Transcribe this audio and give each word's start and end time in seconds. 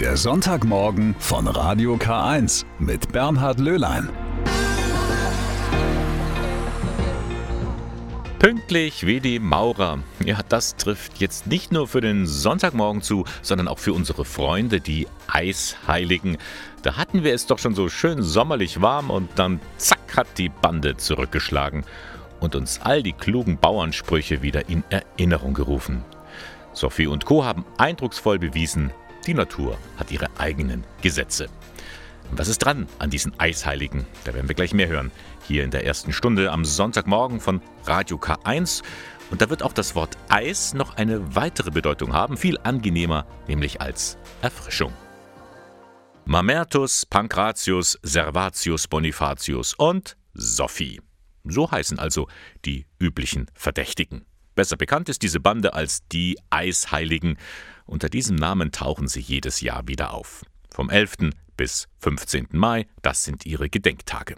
Der 0.00 0.18
Sonntagmorgen 0.18 1.16
von 1.18 1.48
Radio 1.48 1.94
K1 1.94 2.66
mit 2.78 3.12
Bernhard 3.12 3.58
Löhlein. 3.58 4.10
Pünktlich 8.38 9.06
wie 9.06 9.20
die 9.20 9.38
Maurer. 9.38 10.00
Ja, 10.22 10.40
das 10.50 10.76
trifft 10.76 11.16
jetzt 11.16 11.46
nicht 11.46 11.72
nur 11.72 11.88
für 11.88 12.02
den 12.02 12.26
Sonntagmorgen 12.26 13.00
zu, 13.00 13.24
sondern 13.40 13.68
auch 13.68 13.78
für 13.78 13.94
unsere 13.94 14.26
Freunde, 14.26 14.82
die 14.82 15.08
Eisheiligen. 15.28 16.36
Da 16.82 16.98
hatten 16.98 17.24
wir 17.24 17.32
es 17.32 17.46
doch 17.46 17.58
schon 17.58 17.74
so 17.74 17.88
schön 17.88 18.20
sommerlich 18.20 18.82
warm 18.82 19.08
und 19.08 19.30
dann 19.36 19.60
zack 19.78 20.14
hat 20.14 20.26
die 20.36 20.50
Bande 20.50 20.98
zurückgeschlagen 20.98 21.84
und 22.38 22.54
uns 22.54 22.80
all 22.82 23.02
die 23.02 23.14
klugen 23.14 23.56
Bauernsprüche 23.56 24.42
wieder 24.42 24.68
in 24.68 24.84
Erinnerung 24.90 25.54
gerufen. 25.54 26.04
Sophie 26.74 27.06
und 27.06 27.24
Co. 27.24 27.46
haben 27.46 27.64
eindrucksvoll 27.78 28.38
bewiesen, 28.38 28.92
die 29.26 29.34
Natur 29.34 29.78
hat 29.96 30.10
ihre 30.10 30.28
eigenen 30.38 30.84
Gesetze. 31.02 31.48
Was 32.32 32.48
ist 32.48 32.58
dran 32.58 32.88
an 32.98 33.10
diesen 33.10 33.38
Eisheiligen? 33.38 34.06
Da 34.24 34.34
werden 34.34 34.48
wir 34.48 34.54
gleich 34.54 34.74
mehr 34.74 34.88
hören. 34.88 35.12
Hier 35.46 35.64
in 35.64 35.70
der 35.70 35.84
ersten 35.84 36.12
Stunde 36.12 36.50
am 36.50 36.64
Sonntagmorgen 36.64 37.40
von 37.40 37.60
Radio 37.84 38.16
K1. 38.16 38.82
Und 39.30 39.42
da 39.42 39.50
wird 39.50 39.62
auch 39.62 39.72
das 39.72 39.94
Wort 39.94 40.16
Eis 40.28 40.74
noch 40.74 40.96
eine 40.96 41.34
weitere 41.34 41.70
Bedeutung 41.70 42.12
haben, 42.12 42.36
viel 42.36 42.58
angenehmer, 42.62 43.26
nämlich 43.48 43.80
als 43.80 44.18
Erfrischung. 44.42 44.92
Mamertus, 46.24 47.06
Pankratius, 47.06 47.98
Servatius, 48.02 48.88
Bonifatius 48.88 49.74
und 49.74 50.16
Sophie. 50.34 51.00
So 51.44 51.70
heißen 51.70 51.98
also 51.98 52.28
die 52.64 52.86
üblichen 52.98 53.46
Verdächtigen. 53.54 54.24
Besser 54.56 54.76
bekannt 54.76 55.08
ist 55.08 55.22
diese 55.22 55.38
Bande 55.38 55.74
als 55.74 56.06
die 56.08 56.38
Eisheiligen. 56.50 57.36
Unter 57.86 58.08
diesem 58.08 58.36
Namen 58.36 58.72
tauchen 58.72 59.06
sie 59.06 59.20
jedes 59.20 59.60
Jahr 59.60 59.86
wieder 59.86 60.12
auf. 60.12 60.44
Vom 60.74 60.90
11. 60.90 61.30
bis 61.56 61.88
15. 62.00 62.48
Mai, 62.50 62.86
das 63.00 63.24
sind 63.24 63.46
ihre 63.46 63.70
Gedenktage. 63.70 64.36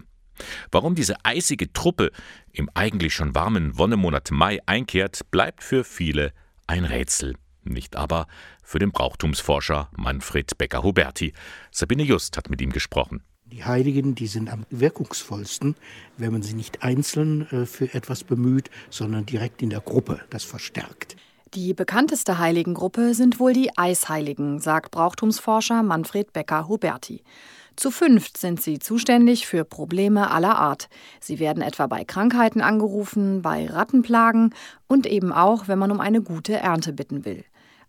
Warum 0.70 0.94
diese 0.94 1.16
eisige 1.24 1.72
Truppe 1.72 2.12
im 2.52 2.70
eigentlich 2.74 3.14
schon 3.14 3.34
warmen 3.34 3.76
Wonnemonat 3.76 4.30
Mai 4.30 4.60
einkehrt, 4.66 5.22
bleibt 5.30 5.64
für 5.64 5.82
viele 5.82 6.32
ein 6.66 6.84
Rätsel. 6.84 7.34
Nicht 7.64 7.96
aber 7.96 8.26
für 8.62 8.78
den 8.78 8.92
Brauchtumsforscher 8.92 9.90
Manfred 9.96 10.56
Becker-Huberti. 10.58 11.32
Sabine 11.70 12.04
Just 12.04 12.36
hat 12.36 12.50
mit 12.50 12.60
ihm 12.60 12.70
gesprochen. 12.70 13.22
Die 13.46 13.64
Heiligen, 13.64 14.14
die 14.14 14.26
sind 14.26 14.50
am 14.50 14.66
wirkungsvollsten, 14.68 15.74
wenn 16.18 16.32
man 16.32 16.42
sie 16.42 16.52
nicht 16.52 16.82
einzeln 16.82 17.50
äh, 17.50 17.66
für 17.66 17.92
etwas 17.94 18.22
bemüht, 18.22 18.70
sondern 18.90 19.24
direkt 19.24 19.62
in 19.62 19.70
der 19.70 19.80
Gruppe. 19.80 20.20
Das 20.28 20.44
verstärkt. 20.44 21.16
Die 21.54 21.72
bekannteste 21.72 22.38
Heiligengruppe 22.38 23.14
sind 23.14 23.40
wohl 23.40 23.54
die 23.54 23.70
Eisheiligen, 23.78 24.58
sagt 24.58 24.90
Brauchtumsforscher 24.90 25.82
Manfred 25.82 26.34
Becker-Huberti. 26.34 27.22
Zu 27.74 27.90
fünft 27.90 28.36
sind 28.36 28.60
sie 28.60 28.78
zuständig 28.78 29.46
für 29.46 29.64
Probleme 29.64 30.30
aller 30.30 30.58
Art. 30.58 30.90
Sie 31.20 31.38
werden 31.38 31.62
etwa 31.62 31.86
bei 31.86 32.04
Krankheiten 32.04 32.60
angerufen, 32.60 33.40
bei 33.40 33.66
Rattenplagen 33.66 34.54
und 34.88 35.06
eben 35.06 35.32
auch, 35.32 35.68
wenn 35.68 35.78
man 35.78 35.90
um 35.90 36.00
eine 36.00 36.20
gute 36.20 36.54
Ernte 36.54 36.92
bitten 36.92 37.24
will. 37.24 37.44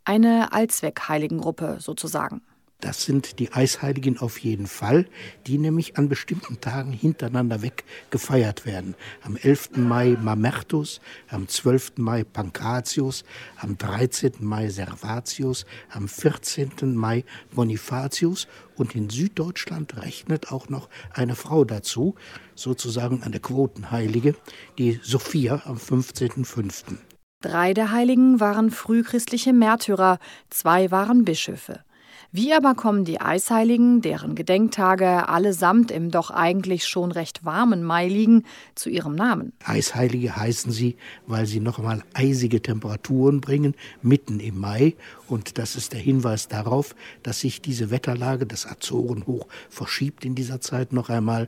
Eine 0.05 0.53
Allzweck-Heiligengruppe 0.53 1.77
sozusagen. 1.79 2.41
Das 2.81 3.03
sind 3.03 3.39
die 3.39 3.51
Eisheiligen 3.51 4.19
auf 4.19 4.37
jeden 4.37 4.65
Fall, 4.65 5.05
die 5.47 5.57
nämlich 5.57 5.97
an 5.97 6.07
bestimmten 6.07 6.61
Tagen 6.61 6.93
hintereinander 6.93 7.61
weg 7.61 7.83
gefeiert 8.09 8.65
werden. 8.65 8.95
Am 9.21 9.35
11. 9.35 9.71
Mai 9.75 10.17
Mamertus, 10.21 11.01
am 11.27 11.49
12. 11.49 11.97
Mai 11.97 12.23
Pankratius, 12.23 13.25
am 13.57 13.77
13. 13.77 14.35
Mai 14.39 14.69
Servatius, 14.69 15.65
am 15.89 16.07
14. 16.07 16.95
Mai 16.95 17.25
Bonifatius 17.53 18.47
und 18.77 18.95
in 18.95 19.09
Süddeutschland 19.09 20.01
rechnet 20.01 20.53
auch 20.53 20.69
noch 20.69 20.87
eine 21.13 21.35
Frau 21.35 21.65
dazu, 21.65 22.15
sozusagen 22.55 23.23
eine 23.23 23.41
Quotenheilige, 23.41 24.35
die 24.77 25.01
Sophia 25.03 25.63
am 25.65 25.75
15.05. 25.75 26.95
Drei 27.41 27.73
der 27.73 27.91
Heiligen 27.91 28.39
waren 28.39 28.71
frühchristliche 28.71 29.51
Märtyrer, 29.51 30.19
zwei 30.49 30.91
waren 30.91 31.25
Bischöfe. 31.25 31.83
Wie 32.31 32.53
aber 32.53 32.75
kommen 32.75 33.05
die 33.05 33.19
Eisheiligen, 33.19 34.01
deren 34.01 34.35
Gedenktage 34.35 35.27
allesamt 35.27 35.89
im 35.89 36.11
doch 36.11 36.29
eigentlich 36.29 36.85
schon 36.85 37.11
recht 37.11 37.43
warmen 37.43 37.83
Mai 37.83 38.07
liegen, 38.07 38.45
zu 38.75 38.91
ihrem 38.91 39.15
Namen? 39.15 39.51
Eisheilige 39.65 40.35
heißen 40.35 40.71
sie, 40.71 40.95
weil 41.25 41.47
sie 41.47 41.59
noch 41.59 41.79
einmal 41.79 42.03
eisige 42.13 42.61
Temperaturen 42.61 43.41
bringen, 43.41 43.73
mitten 44.03 44.39
im 44.39 44.59
Mai. 44.59 44.93
Und 45.27 45.57
das 45.57 45.75
ist 45.75 45.93
der 45.93 45.99
Hinweis 46.01 46.47
darauf, 46.47 46.95
dass 47.23 47.39
sich 47.39 47.61
diese 47.61 47.89
Wetterlage, 47.89 48.45
das 48.45 48.67
Azorenhoch, 48.67 49.47
verschiebt 49.67 50.23
in 50.23 50.35
dieser 50.35 50.61
Zeit 50.61 50.93
noch 50.93 51.09
einmal. 51.09 51.47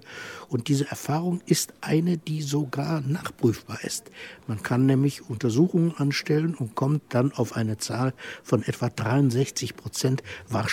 Und 0.50 0.68
diese 0.68 0.88
Erfahrung 0.90 1.42
ist 1.46 1.74
eine, 1.82 2.18
die 2.18 2.42
sogar 2.42 3.02
nachprüfbar 3.02 3.84
ist. 3.84 4.10
Man 4.48 4.64
kann 4.64 4.88
nämlich 4.88 5.30
Untersuchungen 5.30 5.94
anstellen 5.96 6.56
und 6.56 6.74
kommt 6.74 7.04
dann 7.10 7.32
auf 7.34 7.56
eine 7.56 7.78
Zahl 7.78 8.14
von 8.42 8.64
etwa 8.64 8.90
63 8.90 9.76
Prozent 9.76 10.24
Wahrscheinlichkeit, 10.50 10.71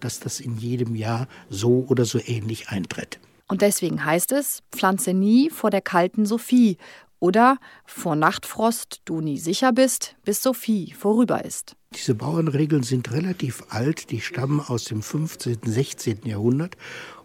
dass 0.00 0.20
das 0.20 0.40
in 0.40 0.56
jedem 0.56 0.94
Jahr 0.94 1.28
so 1.48 1.84
oder 1.88 2.04
so 2.04 2.18
ähnlich 2.24 2.68
eintritt. 2.68 3.18
Und 3.48 3.62
deswegen 3.62 4.04
heißt 4.04 4.32
es, 4.32 4.62
pflanze 4.72 5.12
nie 5.12 5.50
vor 5.50 5.70
der 5.70 5.82
kalten 5.82 6.24
Sophie 6.24 6.78
oder 7.18 7.58
vor 7.84 8.16
Nachtfrost 8.16 9.02
du 9.04 9.20
nie 9.20 9.38
sicher 9.38 9.72
bist, 9.72 10.16
bis 10.24 10.42
Sophie 10.42 10.92
vorüber 10.92 11.44
ist. 11.44 11.76
Diese 11.94 12.14
Bauernregeln 12.14 12.82
sind 12.82 13.12
relativ 13.12 13.62
alt, 13.68 14.10
die 14.10 14.20
stammen 14.20 14.60
aus 14.60 14.84
dem 14.84 15.02
15., 15.02 15.58
16. 15.64 16.20
Jahrhundert 16.24 16.76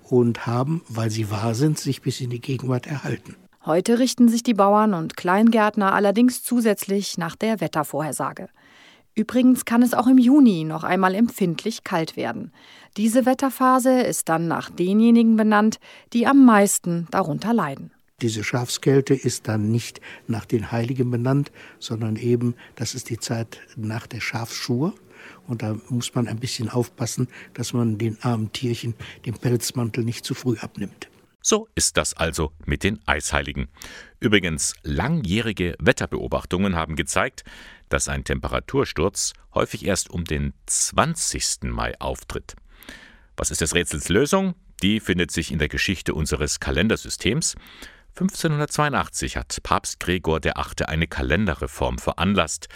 und 0.04 0.46
haben, 0.46 0.82
weil 0.90 1.10
sie 1.10 1.32
wahr 1.32 1.56
sind, 1.56 1.80
sich 1.80 2.02
bis 2.02 2.22
in 2.22 2.30
die 2.30 2.42
Gegenwart 2.42 2.86
erhalten. 2.88 3.36
Heute 3.66 4.00
richten 4.00 4.30
sich 4.30 4.44
die 4.44 4.54
Bauern 4.54 4.94
und 4.94 5.18
Kleingärtner 5.18 5.94
allerdings 5.94 6.44
zusätzlich 6.44 7.18
nach 7.18 7.36
der 7.36 7.60
Wettervorhersage. 7.60 8.50
Übrigens 9.18 9.66
kann 9.66 9.82
es 9.82 9.96
auch 9.96 10.06
im 10.06 10.20
Juni 10.20 10.64
noch 10.64 10.84
einmal 10.84 11.16
empfindlich 11.16 11.84
kalt 11.84 12.16
werden. 12.16 12.52
Diese 12.98 13.26
Wetterphase 13.26 14.02
ist 14.02 14.30
dann 14.30 14.48
nach 14.48 14.70
denjenigen 14.70 15.36
benannt, 15.36 15.80
die 16.14 16.28
am 16.28 16.46
meisten 16.46 17.08
darunter 17.10 17.52
leiden. 17.52 17.92
Diese 18.22 18.44
Schafskälte 18.44 19.16
ist 19.16 19.48
dann 19.48 19.72
nicht 19.72 20.02
nach 20.28 20.46
den 20.46 20.72
Heiligen 20.72 21.10
benannt, 21.10 21.52
sondern 21.80 22.16
eben, 22.16 22.54
das 22.76 22.94
ist 22.94 23.10
die 23.10 23.18
Zeit 23.18 23.60
nach 23.76 24.06
der 24.06 24.22
Schafsschur. 24.22 24.94
Und 25.48 25.64
da 25.64 25.76
muss 25.90 26.14
man 26.14 26.28
ein 26.28 26.38
bisschen 26.38 26.70
aufpassen, 26.70 27.28
dass 27.56 27.74
man 27.74 27.98
den 27.98 28.22
armen 28.22 28.52
Tierchen 28.54 28.94
den 29.26 29.34
Pelzmantel 29.34 30.04
nicht 30.04 30.26
zu 30.26 30.36
früh 30.36 30.58
abnimmt. 30.60 31.10
So 31.42 31.70
ist 31.76 31.96
das 31.96 32.14
also 32.14 32.52
mit 32.66 32.84
den 32.84 33.00
Eisheiligen. 33.06 33.70
Übrigens, 34.20 34.74
langjährige 34.84 35.76
Wetterbeobachtungen 35.80 36.76
haben 36.76 36.98
gezeigt, 36.98 37.46
dass 37.90 38.08
ein 38.08 38.24
Temperatursturz 38.24 39.34
häufig 39.54 39.86
erst 39.86 40.10
um 40.10 40.26
den 40.26 40.54
20. 40.66 41.64
Mai 41.64 41.94
auftritt. 42.00 42.56
Was 43.36 43.52
ist 43.52 43.62
des 43.62 43.76
Rätsels 43.76 44.10
Lösung? 44.10 44.56
Die 44.82 45.00
findet 45.00 45.32
sich 45.32 45.52
in 45.52 45.60
der 45.60 45.70
Geschichte 45.70 46.14
unseres 46.14 46.60
Kalendersystems. 46.60 47.56
1582 48.20 49.38
hat 49.38 49.60
Papst 49.64 50.00
Gregor 50.00 50.44
VIII. 50.44 50.86
eine 50.88 51.08
Kalenderreform 51.08 51.98
veranlasst. 51.98 52.68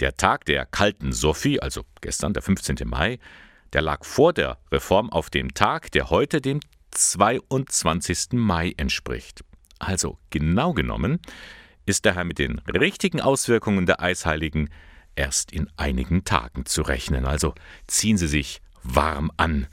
Der 0.00 0.16
Tag 0.16 0.44
der 0.44 0.66
kalten 0.66 1.12
Sophie, 1.12 1.60
also 1.60 1.84
gestern, 2.00 2.32
der 2.32 2.42
15. 2.42 2.76
Mai, 2.84 3.18
der 3.72 3.82
lag 3.82 4.04
vor 4.04 4.32
der 4.32 4.58
Reform 4.72 5.10
auf 5.10 5.30
dem 5.30 5.54
Tag, 5.54 5.90
der 5.92 6.10
heute 6.10 6.40
dem 6.40 6.60
22. 6.90 8.32
Mai 8.32 8.72
entspricht. 8.76 9.44
Also 9.78 10.18
genau 10.30 10.72
genommen 10.72 11.20
ist 11.86 12.06
daher 12.06 12.24
mit 12.24 12.38
den 12.38 12.58
richtigen 12.60 13.20
Auswirkungen 13.20 13.86
der 13.86 14.00
Eisheiligen 14.00 14.70
erst 15.16 15.52
in 15.52 15.70
einigen 15.76 16.24
Tagen 16.24 16.66
zu 16.66 16.82
rechnen. 16.82 17.26
Also 17.26 17.54
ziehen 17.86 18.16
Sie 18.16 18.26
sich 18.26 18.60
warm 18.82 19.30
an. 19.36 19.66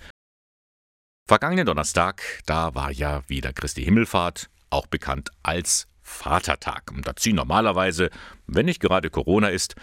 Vergangenen 1.28 1.66
Donnerstag, 1.66 2.22
da 2.46 2.76
war 2.76 2.92
ja 2.92 3.28
wieder 3.28 3.54
Christi 3.54 3.84
Himmelfahrt, 3.84 4.50
auch 4.70 4.88
bekannt 4.88 5.30
als 5.44 5.88
Vatertag. 6.02 6.92
Und 6.92 7.08
da 7.08 7.16
ziehen 7.16 7.36
normalerweise, 7.36 8.10
wenn 8.48 8.66
nicht 8.66 8.82
gerade 8.82 9.10
Corona 9.10 9.50
ist, 9.50 9.76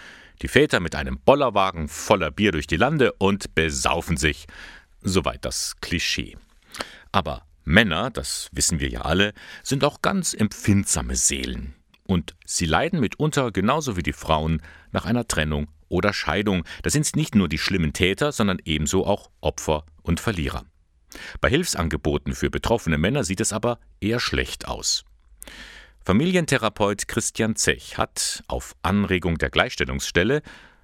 die 0.43 0.49
Väter 0.49 0.81
mit 0.81 0.95
einem 0.95 1.19
Bollerwagen 1.19 1.89
voller 1.89 2.31
Bier 2.31 2.53
durch 2.53 2.67
die 2.67 2.77
Lande 2.77 3.13
und 3.15 3.55
besaufen 3.55 4.17
sich. 4.17 4.47
Soweit 5.01 5.45
das 5.45 5.77
Klischee. 5.81 6.37
Aber 7.13 7.47
Männer, 7.65 8.11
das 8.11 8.49
wissen 8.53 8.81
wir 8.81 8.89
ja 8.89 9.03
alle, 9.03 9.33
sind 9.63 9.85
auch 9.85 10.03
ganz 10.03 10.35
empfindsame 10.35 11.17
Seelen. 11.17 11.78
Und 12.09 12.35
sie 12.47 12.65
leiden 12.65 13.01
mitunter 13.01 13.53
genauso 13.53 13.99
wie 13.99 14.03
die 14.03 14.15
Frauen 14.15 14.63
nach 14.93 15.05
einer 15.05 15.29
Trennung 15.29 15.69
oder 15.89 16.15
Scheidung. 16.15 16.65
Da 16.83 16.89
sind 16.89 17.03
es 17.03 17.15
nicht 17.15 17.35
nur 17.35 17.49
die 17.51 17.59
schlimmen 17.59 17.93
Täter, 17.93 18.33
sondern 18.33 18.59
ebenso 18.65 19.07
auch 19.07 19.31
Opfer 19.43 19.85
und 20.03 20.19
Verlierer. 20.19 20.65
Bei 21.43 21.51
Hilfsangeboten 21.51 22.35
für 22.35 22.49
betroffene 22.49 22.97
Männer 22.97 23.25
sieht 23.25 23.41
es 23.41 23.53
aber 23.53 23.79
eher 24.01 24.21
schlecht 24.21 24.67
aus. 24.69 25.05
Familientherapeut 26.03 27.09
Christian 27.09 27.57
Zech 27.57 27.99
hat 27.99 28.43
auf 28.49 28.75
Anregung 28.81 29.37
der 29.37 29.51
Gleichstellungsstelle 29.51 30.41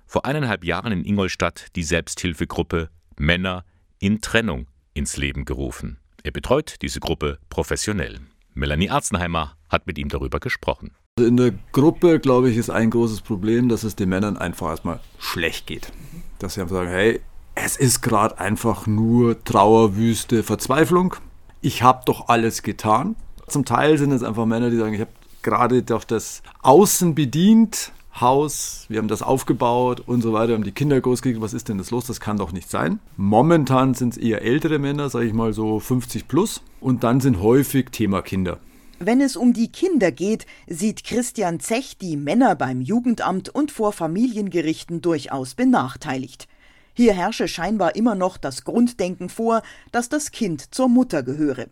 vor 0.07 0.27
eineinhalb 0.27 0.63
Jahren 0.63 0.93
in 0.93 1.07
Ingolstadt 1.07 1.69
die 1.75 1.85
Selbsthilfegruppe 1.85 2.91
Männer 3.17 3.65
in 3.99 4.21
Trennung 4.21 4.67
ins 4.93 5.17
Leben 5.17 5.47
gerufen. 5.47 5.99
Er 6.23 6.33
betreut 6.33 6.77
diese 6.83 7.01
Gruppe 7.01 7.39
professionell. 7.49 8.21
Melanie 8.53 8.91
Arzenheimer 8.91 9.57
hat 9.75 9.87
mit 9.87 9.99
ihm 9.99 10.09
darüber 10.09 10.41
gesprochen. 10.41 10.93
Also 11.19 11.29
in 11.29 11.37
der 11.37 11.53
Gruppe, 11.73 12.19
glaube 12.19 12.51
ich, 12.51 12.57
ist 12.57 12.71
ein 12.71 12.91
großes 12.91 13.21
Problem, 13.21 13.69
dass 13.69 13.85
es 13.85 13.95
den 13.95 14.09
Männern 14.09 14.37
einfach 14.39 14.71
erstmal 14.71 15.01
schlecht 15.19 15.67
geht. 15.67 15.93
Dass 16.39 16.55
sie 16.55 16.63
einfach 16.63 16.77
sagen, 16.77 16.91
hey, 16.91 17.21
es 17.55 17.77
ist 17.77 18.01
gerade 18.01 18.39
einfach 18.39 18.87
nur 18.87 19.45
Trauerwüste, 19.45 20.43
Verzweiflung. 20.43 21.15
Ich 21.61 21.83
habe 21.83 22.03
doch 22.07 22.29
alles 22.29 22.63
getan. 22.63 23.17
Zum 23.47 23.65
Teil 23.65 23.99
sind 23.99 24.13
es 24.13 24.23
einfach 24.23 24.47
Männer, 24.47 24.71
die 24.71 24.77
sagen, 24.77 24.95
ich 24.95 25.01
habe 25.01 25.13
gerade 25.43 25.83
doch 25.83 26.05
das 26.05 26.43
Außen 26.63 27.15
bedient, 27.15 27.93
Haus, 28.21 28.87
wir 28.89 28.99
haben 28.99 29.09
das 29.09 29.23
aufgebaut 29.23 30.01
und 30.07 30.23
so 30.23 30.33
weiter, 30.33 30.55
haben 30.55 30.63
die 30.63 30.73
Kinder 30.73 31.01
großgekriegt, 31.01 31.41
was 31.41 31.53
ist 31.53 31.69
denn 31.69 31.79
das 31.79 31.91
los? 31.91 32.07
Das 32.07 32.21
kann 32.21 32.37
doch 32.37 32.53
nicht 32.53 32.71
sein. 32.71 33.01
Momentan 33.17 33.95
sind 33.95 34.13
es 34.13 34.19
eher 34.19 34.43
ältere 34.43 34.79
Männer, 34.79 35.11
sage 35.11 35.27
ich 35.27 35.33
mal 35.33 35.53
so 35.53 35.81
50 35.81 36.29
plus 36.29 36.63
und 36.81 37.03
dann 37.03 37.21
sind 37.21 37.41
häufig 37.41 37.91
Thema 37.91 38.23
Kinder. 38.23 38.59
Wenn 39.01 39.21
es 39.21 39.37
um 39.37 39.53
die 39.53 39.73
Kinder 39.73 40.13
geht, 40.13 40.47
sieht 40.69 41.05
Christian 41.05 41.59
Zech 41.59 41.99
die 41.99 42.17
Männer 42.17 42.55
beim 42.55 42.81
Jugendamt 42.81 43.49
und 43.49 43.73
vor 43.73 43.93
Familiengerichten 43.93 45.01
durchaus 45.01 45.55
benachteiligt. 45.55 46.47
Hier 46.95 47.13
herrsche 47.13 47.49
scheinbar 47.49 47.97
immer 47.97 48.15
noch 48.15 48.37
das 48.37 48.63
Grunddenken 48.63 49.29
vor, 49.29 49.63
dass 49.91 50.09
das 50.09 50.31
Kind 50.31 50.75
zur 50.75 50.89
Mutter 50.89 51.25
gehöre. 51.25 51.67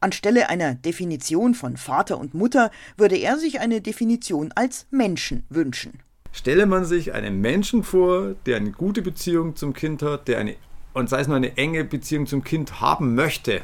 Anstelle 0.00 0.48
einer 0.48 0.74
Definition 0.74 1.54
von 1.54 1.76
Vater 1.76 2.18
und 2.18 2.32
Mutter 2.32 2.70
würde 2.96 3.16
er 3.16 3.38
sich 3.38 3.60
eine 3.60 3.82
Definition 3.82 4.50
als 4.54 4.86
Menschen 4.90 5.44
wünschen. 5.50 6.00
Stelle 6.32 6.66
man 6.66 6.84
sich 6.84 7.12
einen 7.12 7.40
Menschen 7.40 7.82
vor, 7.82 8.34
der 8.46 8.56
eine 8.56 8.72
gute 8.72 9.02
Beziehung 9.02 9.54
zum 9.54 9.74
Kind 9.74 10.02
hat, 10.02 10.28
der 10.28 10.38
eine, 10.38 10.56
und 10.94 11.10
sei 11.10 11.20
es 11.20 11.28
nur 11.28 11.36
eine 11.36 11.56
enge 11.58 11.84
Beziehung 11.84 12.26
zum 12.26 12.42
Kind 12.42 12.80
haben 12.80 13.14
möchte, 13.14 13.60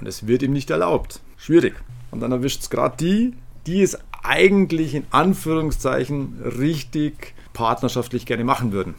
und 0.00 0.06
es 0.06 0.26
wird 0.26 0.42
ihm 0.42 0.52
nicht 0.52 0.70
erlaubt. 0.70 1.20
Schwierig. 1.36 1.74
Und 2.14 2.20
dann 2.20 2.30
erwischt 2.30 2.62
es 2.62 2.70
gerade 2.70 2.96
die, 2.96 3.34
die 3.66 3.82
es 3.82 3.98
eigentlich 4.22 4.94
in 4.94 5.04
Anführungszeichen 5.10 6.40
richtig 6.42 7.34
partnerschaftlich 7.52 8.24
gerne 8.24 8.44
machen 8.44 8.70
würden. 8.70 8.94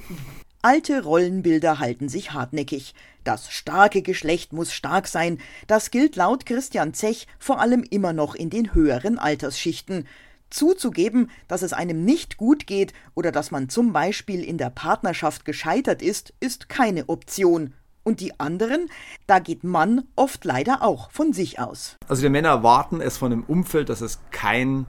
Alte 0.62 1.01
Rollenbilder 1.01 1.79
halten 1.79 2.09
sich 2.09 2.33
hartnäckig. 2.33 2.94
Das 3.23 3.50
starke 3.53 4.01
Geschlecht 4.01 4.51
muss 4.51 4.73
stark 4.73 5.07
sein, 5.07 5.39
das 5.67 5.91
gilt 5.91 6.17
laut 6.17 6.45
Christian 6.45 6.94
Zech 6.94 7.27
vor 7.39 7.62
allem 7.62 7.83
immer 7.89 8.12
noch 8.12 8.35
in 8.35 8.50
den 8.50 8.73
höheren 8.73 9.17
Altersschichten. 9.17 10.06
Zuzugeben, 10.50 11.31
dass 11.47 11.62
es 11.62 11.71
einem 11.71 12.03
nicht 12.03 12.35
gut 12.35 12.67
geht 12.67 12.91
oder 13.13 13.31
dass 13.31 13.50
man 13.50 13.69
zum 13.69 13.94
Beispiel 13.94 14.44
in 14.44 14.57
der 14.57 14.71
Partnerschaft 14.71 15.45
gescheitert 15.45 16.01
ist, 16.01 16.33
ist 16.41 16.67
keine 16.67 17.07
Option. 17.07 17.73
Und 18.07 18.19
die 18.19 18.40
anderen, 18.40 18.88
da 19.25 19.40
geht 19.40 19.63
Mann 19.63 20.04
oft 20.16 20.46
leider 20.46 20.84
auch 20.84 21.10
von 21.10 21.34
sich 21.34 21.60
aus. 21.60 21.98
Also 22.07 22.22
die 22.22 22.30
Männer 22.30 22.50
erwarten 22.50 23.02
es 23.02 23.18
von 23.18 23.31
dem 23.31 23.44
Umfeld, 23.44 23.90
dass 23.90 24.02
es 24.02 24.19
kein 24.30 24.86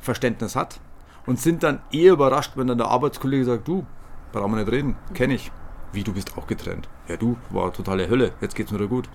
Verständnis 0.00 0.56
hat 0.56 0.80
und 1.24 1.38
sind 1.38 1.62
dann 1.62 1.80
eher 1.92 2.14
überrascht, 2.14 2.52
wenn 2.56 2.66
dann 2.66 2.78
der 2.78 2.88
Arbeitskollege 2.88 3.44
sagt, 3.44 3.68
du, 3.68 3.86
brauchen 4.32 4.50
wir 4.50 4.58
nicht 4.64 4.72
reden, 4.72 4.96
kenne 5.14 5.34
ich. 5.34 5.52
Wie, 5.92 6.02
du 6.02 6.12
bist 6.12 6.36
auch 6.36 6.48
getrennt. 6.48 6.88
Ja, 7.08 7.16
du, 7.16 7.36
war 7.48 7.72
totale 7.72 8.10
Hölle, 8.10 8.32
jetzt 8.40 8.56
geht's 8.56 8.72
mir 8.72 8.78
wieder 8.78 8.88
gut. 8.88 9.08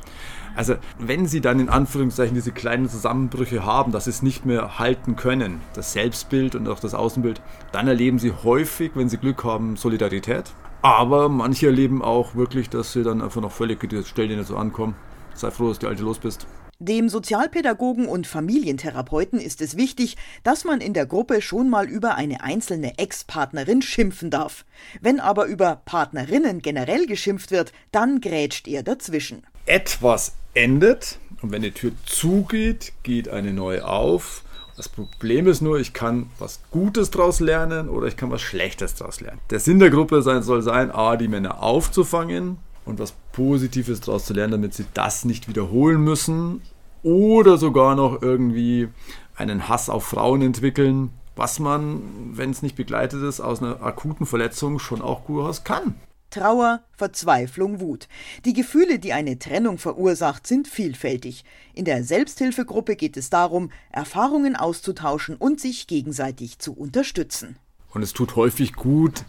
Also, 0.56 0.76
wenn 0.98 1.28
sie 1.28 1.42
dann 1.42 1.60
in 1.60 1.70
Anführungszeichen 1.70 2.34
diese 2.34 2.52
kleinen 2.52 2.90
Zusammenbrüche 2.90 3.66
haben, 3.66 3.92
dass 3.92 4.06
sie 4.06 4.10
es 4.10 4.24
nicht 4.24 4.46
mehr 4.46 4.80
halten 4.80 5.16
können, 5.16 5.62
das 5.76 5.94
Selbstbild 5.94 6.56
und 6.56 6.68
auch 6.70 6.80
das 6.80 6.96
Außenbild, 6.96 7.42
dann 7.74 7.88
erleben 7.88 8.20
sie 8.20 8.32
häufig, 8.32 8.92
wenn 8.96 9.10
sie 9.10 9.18
Glück 9.18 9.44
haben, 9.44 9.76
Solidarität. 9.76 10.54
Aber 10.84 11.30
manche 11.30 11.68
erleben 11.68 12.02
auch 12.02 12.36
wirklich, 12.36 12.70
dass 12.70 12.92
sie 12.92 13.04
dann 13.04 13.22
einfach 13.22 13.42
noch 13.42 13.54
völlig, 13.54 13.80
stell 14.06 14.28
dir 14.28 14.36
nicht 14.36 14.48
so 14.48 14.58
ankommen. 14.58 14.96
Sei 15.34 15.50
froh, 15.50 15.70
dass 15.70 15.80
du 15.80 15.88
alte 15.88 16.04
los 16.04 16.20
bist. 16.20 16.46
Dem 16.80 17.08
Sozialpädagogen 17.08 18.06
und 18.06 18.28
Familientherapeuten 18.28 19.40
ist 19.40 19.62
es 19.62 19.78
wichtig, 19.78 20.18
dass 20.44 20.66
man 20.66 20.82
in 20.82 20.94
der 20.94 21.06
Gruppe 21.06 21.42
schon 21.42 21.70
mal 21.70 21.88
über 21.88 22.16
eine 22.16 22.44
einzelne 22.44 22.98
Ex-Partnerin 22.98 23.82
schimpfen 23.82 24.30
darf. 24.30 24.66
Wenn 25.00 25.22
aber 25.22 25.46
über 25.46 25.82
Partnerinnen 25.86 26.62
generell 26.62 27.06
geschimpft 27.06 27.52
wird, 27.52 27.72
dann 27.94 28.20
grätscht 28.20 28.68
er 28.68 28.84
dazwischen. 28.84 29.44
Etwas 29.66 30.34
endet 30.54 31.18
und 31.42 31.54
wenn 31.54 31.62
die 31.62 31.72
Tür 31.72 31.94
zugeht, 32.06 32.92
geht 33.04 33.30
eine 33.30 33.54
neue 33.54 33.88
auf. 33.88 34.43
Das 34.76 34.90
Problem 34.90 35.48
ist 35.48 35.62
nur, 35.62 35.80
ich 35.80 35.94
kann 35.94 36.32
was 36.40 36.60
Gutes 36.72 37.12
daraus 37.12 37.40
lernen 37.40 37.90
oder 37.90 38.08
ich 38.08 38.18
kann 38.18 38.32
was 38.32 38.42
Schlechtes 38.42 38.96
daraus 38.96 39.22
lernen. 39.22 39.40
Der 39.52 39.60
Sinn 39.60 39.80
der 39.80 39.92
Gruppe 39.92 40.22
sein, 40.24 40.42
soll 40.42 40.64
sein, 40.64 40.92
A, 40.92 41.16
die 41.16 41.28
Männer 41.28 41.62
aufzufangen 41.62 42.58
und 42.86 43.00
was 43.00 43.14
Positives 43.34 44.02
daraus 44.02 44.26
zu 44.26 44.34
lernen, 44.34 44.54
damit 44.54 44.74
sie 44.74 44.86
das 44.94 45.26
nicht 45.26 45.48
wiederholen 45.48 46.02
müssen 46.04 46.62
oder 47.04 47.58
sogar 47.58 47.96
noch 47.96 48.22
irgendwie 48.22 48.90
einen 49.36 49.68
Hass 49.70 49.90
auf 49.90 50.06
Frauen 50.06 50.42
entwickeln, 50.42 51.12
was 51.36 51.60
man, 51.60 52.02
wenn 52.34 52.52
es 52.52 52.62
nicht 52.62 52.76
begleitet 52.76 53.24
ist, 53.24 53.42
aus 53.42 53.62
einer 53.62 53.82
akuten 53.82 54.26
Verletzung 54.26 54.80
schon 54.80 55.02
auch 55.02 55.26
durchaus 55.26 55.64
kann. 55.64 55.96
Trauer, 56.34 56.82
Verzweiflung, 56.98 57.80
Wut. 57.80 58.08
Die 58.44 58.54
Gefühle, 58.54 58.98
die 58.98 59.14
eine 59.14 59.38
Trennung 59.38 59.78
verursacht, 59.78 60.48
sind 60.48 60.68
vielfältig. 60.68 61.46
In 61.76 61.86
der 61.86 62.04
Selbsthilfegruppe 62.04 62.96
geht 62.96 63.18
es 63.18 63.30
darum, 63.30 63.72
Erfahrungen 63.92 64.56
auszutauschen 64.56 65.36
und 65.36 65.60
sich 65.60 65.86
gegenseitig 65.86 66.58
zu 66.58 66.74
unterstützen. 66.74 67.58
Und 67.94 68.02
es 68.02 68.14
tut 68.14 68.36
häufig 68.36 68.74
gut, 68.74 69.26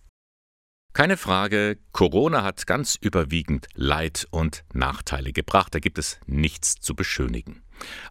Keine 0.94 1.18
Frage, 1.18 1.78
Corona 1.92 2.44
hat 2.44 2.66
ganz 2.66 2.98
überwiegend 3.00 3.68
Leid 3.76 4.26
und 4.32 4.64
Nachteile 4.74 5.34
gebracht, 5.34 5.76
da 5.76 5.80
gibt 5.80 6.00
es 6.00 6.20
nichts 6.26 6.82
zu 6.82 6.96
beschönigen. 6.96 7.62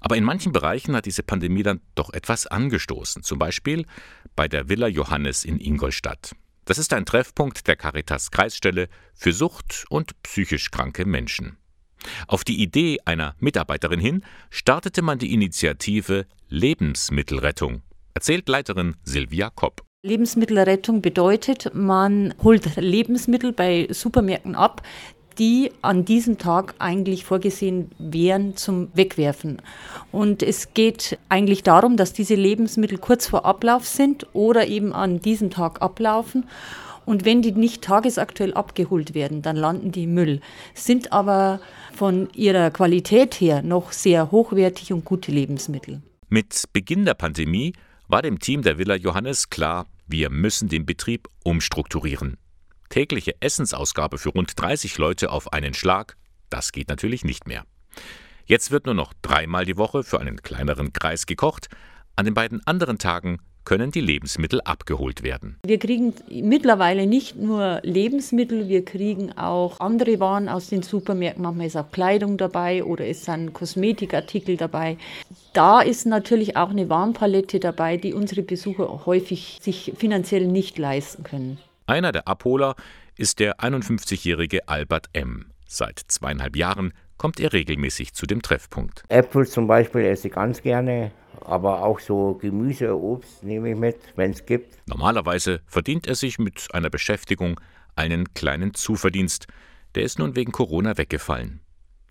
Aber 0.01 0.17
in 0.17 0.23
manchen 0.23 0.53
Bereichen 0.53 0.95
hat 0.95 1.07
diese 1.07 1.25
Pandemie 1.25 1.65
dann 1.65 1.81
doch 1.97 2.13
etwas 2.13 2.47
angestoßen, 2.47 3.25
zum 3.25 3.41
Beispiel 3.41 3.85
bei 4.37 4.47
der 4.47 4.69
Villa 4.69 4.87
Johannes 4.87 5.45
in 5.45 5.59
Ingolstadt. 5.59 6.37
Das 6.71 6.79
ist 6.79 6.93
ein 6.93 7.05
Treffpunkt 7.05 7.67
der 7.67 7.75
Caritas 7.75 8.31
Kreisstelle 8.31 8.89
für 9.13 9.33
Sucht 9.33 9.87
und 9.89 10.13
psychisch 10.23 10.71
kranke 10.71 11.05
Menschen. 11.05 11.57
Auf 12.29 12.45
die 12.45 12.63
Idee 12.63 12.99
einer 13.05 13.35
Mitarbeiterin 13.41 13.99
hin 13.99 14.25
startete 14.51 15.03
man 15.03 15.19
die 15.19 15.35
Initiative 15.35 16.27
Lebensmittelrettung, 16.49 17.83
erzählt 18.15 18.49
Leiterin 18.49 18.95
Silvia 19.03 19.51
Kopp. 19.51 19.83
Lebensmittelrettung 20.05 21.03
bedeutet, 21.03 21.75
man 21.75 22.35
holt 22.41 22.77
Lebensmittel 22.77 23.53
bei 23.53 23.89
Supermärkten 23.91 24.55
ab, 24.55 24.83
die 25.39 25.73
an 25.83 26.05
diesem 26.05 26.39
Tag 26.39 26.75
eigentlich 26.79 27.25
vorgesehen 27.25 27.91
wären 27.99 28.57
zum 28.57 28.89
Wegwerfen. 28.95 29.63
Und 30.13 30.43
es 30.43 30.75
geht 30.75 31.19
eigentlich 31.29 31.63
darum, 31.63 31.97
dass 31.97 32.13
diese 32.13 32.35
Lebensmittel 32.35 32.99
kurz 32.99 33.27
vor 33.27 33.45
Ablauf 33.45 33.87
sind 33.87 34.27
oder 34.33 34.67
eben 34.67 34.93
an 34.93 35.21
diesem 35.21 35.51
Tag 35.51 35.83
ablaufen. 35.83 36.45
Und 37.07 37.25
wenn 37.25 37.43
die 37.43 37.53
nicht 37.53 37.83
tagesaktuell 37.83 38.55
abgeholt 38.55 39.15
werden, 39.15 39.43
dann 39.43 39.57
landen 39.57 39.93
die 39.93 40.05
im 40.05 40.15
Müll, 40.15 40.41
sind 40.75 41.13
aber 41.13 41.61
von 41.95 42.29
ihrer 42.35 42.71
Qualität 42.71 43.35
her 43.41 43.63
noch 43.63 43.93
sehr 43.93 44.31
hochwertig 44.31 44.93
und 44.93 45.05
gute 45.05 45.33
Lebensmittel. 45.33 46.03
Mit 46.29 46.65
Beginn 46.73 47.05
der 47.05 47.15
Pandemie 47.15 47.73
war 48.07 48.23
dem 48.23 48.39
Team 48.39 48.63
der 48.63 48.79
Villa 48.79 48.95
Johannes 48.95 49.51
klar, 49.51 49.87
wir 50.07 50.31
müssen 50.31 50.69
den 50.69 50.87
Betrieb 50.87 51.29
umstrukturieren 51.45 52.37
tägliche 52.91 53.41
Essensausgabe 53.41 54.19
für 54.19 54.29
rund 54.29 54.61
30 54.61 54.99
Leute 54.99 55.31
auf 55.31 55.53
einen 55.55 55.73
Schlag, 55.73 56.17
das 56.51 56.73
geht 56.73 56.89
natürlich 56.89 57.25
nicht 57.25 57.47
mehr. 57.47 57.65
Jetzt 58.45 58.71
wird 58.71 58.85
nur 58.85 58.95
noch 58.95 59.15
dreimal 59.23 59.65
die 59.65 59.79
Woche 59.79 60.03
für 60.03 60.21
einen 60.21 60.43
kleineren 60.43 60.93
Kreis 60.93 61.25
gekocht. 61.25 61.69
An 62.17 62.25
den 62.25 62.35
beiden 62.35 62.61
anderen 62.67 62.99
Tagen 62.99 63.39
können 63.65 63.93
die 63.93 64.01
Lebensmittel 64.01 64.61
abgeholt 64.63 65.23
werden. 65.23 65.57
Wir 65.65 65.79
kriegen 65.79 66.15
mittlerweile 66.29 67.07
nicht 67.07 67.37
nur 67.37 67.81
Lebensmittel, 67.85 68.69
wir 68.69 68.85
kriegen 68.85 69.37
auch 69.39 69.79
andere 69.79 70.19
Waren 70.19 70.49
aus 70.49 70.69
den 70.69 70.83
Supermärkten. 70.83 71.43
Manchmal 71.45 71.67
ist 71.67 71.77
auch 71.77 71.93
Kleidung 71.93 72.37
dabei 72.37 72.83
oder 72.83 73.07
es 73.07 73.25
sind 73.25 73.53
Kosmetikartikel 73.53 74.57
dabei. 74.57 74.97
Da 75.53 75.81
ist 75.81 76.07
natürlich 76.07 76.57
auch 76.57 76.71
eine 76.71 76.89
Warenpalette 76.89 77.61
dabei, 77.61 77.97
die 77.97 78.15
unsere 78.15 78.43
Besucher 78.43 79.07
häufig 79.07 79.59
sich 79.63 79.93
finanziell 79.97 80.47
nicht 80.47 80.79
leisten 80.79 81.23
können. 81.23 81.59
Einer 81.91 82.13
der 82.13 82.29
Abholer 82.29 82.77
ist 83.17 83.41
der 83.41 83.59
51-jährige 83.59 84.69
Albert 84.69 85.09
M. 85.13 85.47
Seit 85.67 85.99
zweieinhalb 85.99 86.55
Jahren 86.55 86.93
kommt 87.17 87.41
er 87.41 87.53
regelmäßig 87.53 88.15
zu 88.15 88.27
dem 88.27 88.43
Treffpunkt. 88.43 89.03
Äpfel 89.09 89.45
zum 89.49 89.67
Beispiel 89.67 90.03
esse 90.03 90.29
ich 90.29 90.35
ganz 90.35 90.63
gerne, 90.63 91.11
aber 91.41 91.83
auch 91.83 91.99
so 91.99 92.35
Gemüse, 92.41 92.97
Obst 92.97 93.43
nehme 93.43 93.73
ich 93.73 93.77
mit, 93.77 93.97
wenn 94.15 94.31
es 94.31 94.47
gibt. 94.47 94.79
Normalerweise 94.87 95.63
verdient 95.67 96.07
er 96.07 96.15
sich 96.15 96.39
mit 96.39 96.69
einer 96.73 96.91
Beschäftigung 96.91 97.59
einen 97.97 98.35
kleinen 98.35 98.75
Zuverdienst. 98.75 99.49
Der 99.97 100.05
ist 100.05 100.21
nun 100.21 100.37
wegen 100.37 100.53
Corona 100.53 100.97
weggefallen. 100.97 101.59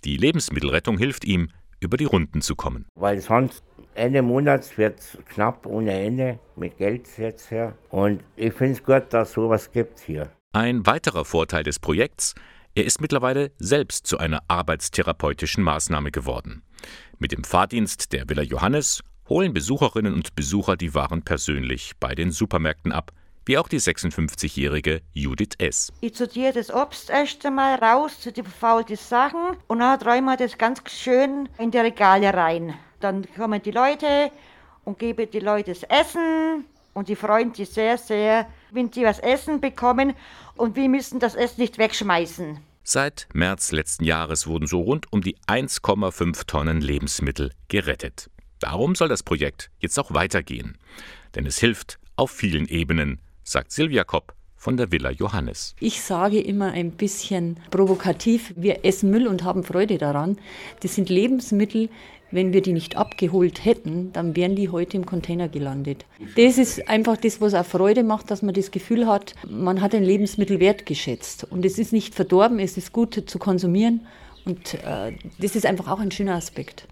Die 0.04 0.18
Lebensmittelrettung 0.18 0.98
hilft 0.98 1.24
ihm, 1.24 1.52
über 1.80 1.96
die 1.96 2.04
Runden 2.04 2.42
zu 2.42 2.58
kommen. 2.58 2.86
Weil 2.96 3.22
sonst 3.22 3.64
Ende 3.96 4.22
Monats 4.22 4.78
wird 4.78 5.00
es 5.00 5.18
knapp 5.28 5.66
ohne 5.66 5.92
Ende 5.92 6.40
mit 6.56 6.78
Geld 6.78 7.08
jetzt 7.18 7.52
her. 7.52 7.76
Und 7.90 8.24
ich 8.36 8.54
finde 8.54 8.74
es 8.74 8.84
gut, 8.84 9.06
dass 9.12 9.30
es 9.30 9.34
sowas 9.34 9.72
gibt 9.72 10.00
hier. 10.00 10.30
Ein 10.54 10.86
weiterer 10.86 11.26
Vorteil 11.26 11.64
des 11.64 11.80
Projekts, 11.80 12.34
er 12.76 12.86
ist 12.86 13.02
mittlerweile 13.02 13.52
selbst 13.58 14.08
zu 14.08 14.18
einer 14.18 14.42
arbeitstherapeutischen 14.48 15.64
Maßnahme 15.64 16.12
geworden. 16.12 16.64
Mit 17.18 17.32
dem 17.32 17.44
Fahrdienst 17.44 18.14
der 18.14 18.30
Villa 18.30 18.44
Johannes 18.44 19.04
holen 19.28 19.54
Besucherinnen 19.54 20.14
und 20.14 20.36
Besucher 20.36 20.78
die 20.78 20.94
Waren 20.94 21.24
persönlich 21.24 21.94
bei 22.00 22.16
den 22.16 22.32
Supermärkten 22.32 22.92
ab, 22.92 23.12
wie 23.46 23.58
auch 23.58 23.68
die 23.68 23.80
56-jährige 23.80 25.02
Judith 25.14 25.56
S. 25.58 25.92
Ich 26.02 26.16
sortiere 26.16 26.54
das 26.54 26.72
Obst 26.72 27.10
erst 27.10 27.46
einmal 27.46 27.76
raus 27.76 28.20
zu 28.20 28.32
den 28.32 28.44
verfaulten 28.44 28.96
Sachen 28.96 29.58
und 29.68 29.80
dann 29.80 30.02
räume 30.02 30.34
ich 30.34 30.40
das 30.40 30.58
ganz 30.58 30.82
schön 30.88 31.50
in 31.58 31.72
die 31.72 31.80
Regale 31.80 32.34
rein. 32.34 32.76
Dann 33.00 33.28
kommen 33.36 33.62
die 33.62 33.72
Leute 33.72 34.32
und 34.84 35.00
geben 35.00 35.30
die 35.32 35.40
Leute 35.40 35.74
das 35.74 35.84
Essen 35.84 36.66
und 36.94 37.08
die 37.08 37.16
freuen 37.16 37.54
sich 37.54 37.70
sehr, 37.70 37.98
sehr, 37.98 38.48
wenn 38.72 38.92
sie 38.92 39.04
was 39.04 39.20
Essen 39.20 39.62
bekommen 39.62 40.14
und 40.56 40.76
wir 40.76 40.90
müssen 40.90 41.20
das 41.20 41.36
Essen 41.36 41.62
nicht 41.62 41.78
wegschmeißen. 41.78 42.60
Seit 42.84 43.28
März 43.34 43.72
letzten 43.72 44.04
Jahres 44.04 44.48
wurden 44.48 44.68
so 44.68 44.82
rund 44.82 45.12
um 45.14 45.22
die 45.22 45.38
1,5 45.48 46.48
Tonnen 46.48 46.82
Lebensmittel 46.82 47.52
gerettet. 47.68 48.30
Darum 48.60 48.96
soll 48.96 49.08
das 49.08 49.24
Projekt 49.24 49.70
jetzt 49.80 49.98
auch 50.00 50.14
weitergehen. 50.14 50.78
Denn 51.36 51.46
es 51.46 51.60
hilft 51.60 52.00
auf 52.16 52.32
vielen 52.32 52.68
Ebenen, 52.68 53.22
sagt 53.44 53.72
Silvia 53.72 54.04
Kopp 54.04 54.34
von 54.60 54.78
der 54.78 54.92
Villa 54.92 55.10
Johannes. 55.10 55.74
Ich 55.80 56.02
sage 56.02 56.40
immer 56.40 56.74
ein 56.74 56.92
bisschen 56.92 57.58
provokativ, 57.72 58.54
wir 58.58 58.86
essen 58.86 59.10
Müll 59.10 59.26
und 59.26 59.44
haben 59.44 59.64
Freude 59.64 59.98
daran. 59.98 60.38
Das 60.82 60.96
sind 60.96 61.10
Lebensmittel, 61.10 61.90
wenn 62.32 62.54
wir 62.54 62.62
die 62.62 62.74
nicht 62.74 62.96
abgeholt 62.96 63.66
hätten, 63.66 64.14
dann 64.14 64.36
wären 64.36 64.56
die 64.56 64.70
heute 64.70 64.98
im 64.98 65.06
Container 65.06 65.48
gelandet. 65.48 66.06
Das 66.36 66.58
ist 66.58 66.88
einfach 66.88 67.18
das, 67.18 67.42
was 67.42 67.56
auch 67.56 67.66
Freude 67.66 68.04
macht, 68.04 68.30
dass 68.30 68.42
man 68.42 68.54
das 68.54 68.70
Gefühl 68.70 69.08
hat, 69.08 69.34
man 69.50 69.82
hat 69.82 69.96
ein 69.96 70.04
Lebensmittel 70.04 70.60
wertgeschätzt. 70.60 71.46
Und 71.46 71.66
es 71.66 71.80
ist 71.80 71.92
nicht 71.92 72.14
verdorben, 72.14 72.60
es 72.60 72.78
ist 72.78 72.94
gut 72.94 73.24
zu 73.28 73.40
konsumieren. 73.40 74.06
Und 74.46 74.76
äh, 74.76 75.14
das 75.40 75.56
ist 75.56 75.66
einfach 75.66 75.88
auch 75.88 76.00
ein 76.00 76.12
schöner 76.12 76.36
Aspekt. 76.36 76.88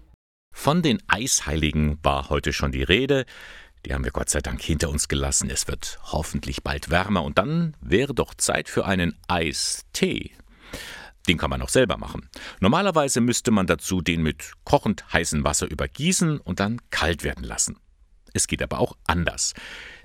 Von 0.52 0.82
den 0.82 0.98
Eisheiligen 1.06 1.98
war 2.02 2.30
heute 2.30 2.52
schon 2.52 2.72
die 2.72 2.82
Rede. 2.82 3.26
Die 3.88 3.94
haben 3.94 4.04
wir 4.04 4.10
Gott 4.10 4.28
sei 4.28 4.40
Dank 4.40 4.60
hinter 4.60 4.90
uns 4.90 5.08
gelassen. 5.08 5.48
Es 5.48 5.66
wird 5.66 5.98
hoffentlich 6.02 6.62
bald 6.62 6.90
wärmer 6.90 7.24
und 7.24 7.38
dann 7.38 7.74
wäre 7.80 8.12
doch 8.12 8.34
Zeit 8.34 8.68
für 8.68 8.84
einen 8.84 9.16
Eistee. 9.28 10.32
Den 11.26 11.38
kann 11.38 11.48
man 11.48 11.62
auch 11.62 11.70
selber 11.70 11.96
machen. 11.96 12.28
Normalerweise 12.60 13.22
müsste 13.22 13.50
man 13.50 13.66
dazu 13.66 14.02
den 14.02 14.22
mit 14.22 14.52
kochend 14.64 15.10
heißem 15.10 15.42
Wasser 15.42 15.70
übergießen 15.70 16.38
und 16.38 16.60
dann 16.60 16.82
kalt 16.90 17.24
werden 17.24 17.44
lassen. 17.44 17.78
Es 18.34 18.46
geht 18.46 18.62
aber 18.62 18.78
auch 18.78 18.94
anders. 19.06 19.54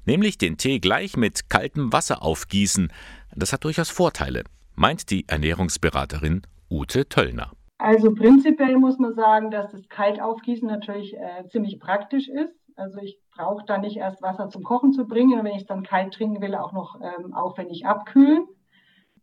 Nämlich 0.06 0.38
den 0.38 0.58
Tee 0.58 0.80
gleich 0.80 1.18
mit 1.18 1.50
kaltem 1.50 1.92
Wasser 1.92 2.24
aufgießen. 2.24 2.90
Das 3.36 3.52
hat 3.52 3.66
durchaus 3.66 3.90
Vorteile, 3.90 4.46
meint 4.76 5.10
die 5.10 5.28
Ernährungsberaterin 5.28 6.44
Ute 6.70 7.10
Töllner. 7.10 7.52
Also 7.80 8.14
prinzipiell 8.14 8.78
muss 8.78 8.98
man 8.98 9.14
sagen, 9.14 9.52
dass 9.52 9.74
das 9.74 9.90
Kaltaufgießen 9.90 10.70
natürlich 10.70 11.16
äh, 11.16 11.46
ziemlich 11.50 11.82
praktisch 11.82 12.30
ist. 12.30 12.56
Also 12.78 13.00
ich 13.00 13.20
brauche 13.36 13.66
da 13.66 13.78
nicht 13.78 13.98
erst 13.98 14.22
Wasser 14.22 14.50
zum 14.50 14.64
Kochen 14.64 14.94
zu 14.94 15.08
bringen 15.08 15.38
und 15.38 15.46
wenn 15.46 15.56
ich 15.56 15.62
es 15.62 15.68
dann 15.68 15.84
kalt 15.84 16.14
trinken 16.14 16.42
will, 16.42 16.56
auch 16.56 16.72
noch 16.72 17.00
ähm, 17.02 17.34
aufwendig 17.34 17.86
abkühlen. 17.86 18.48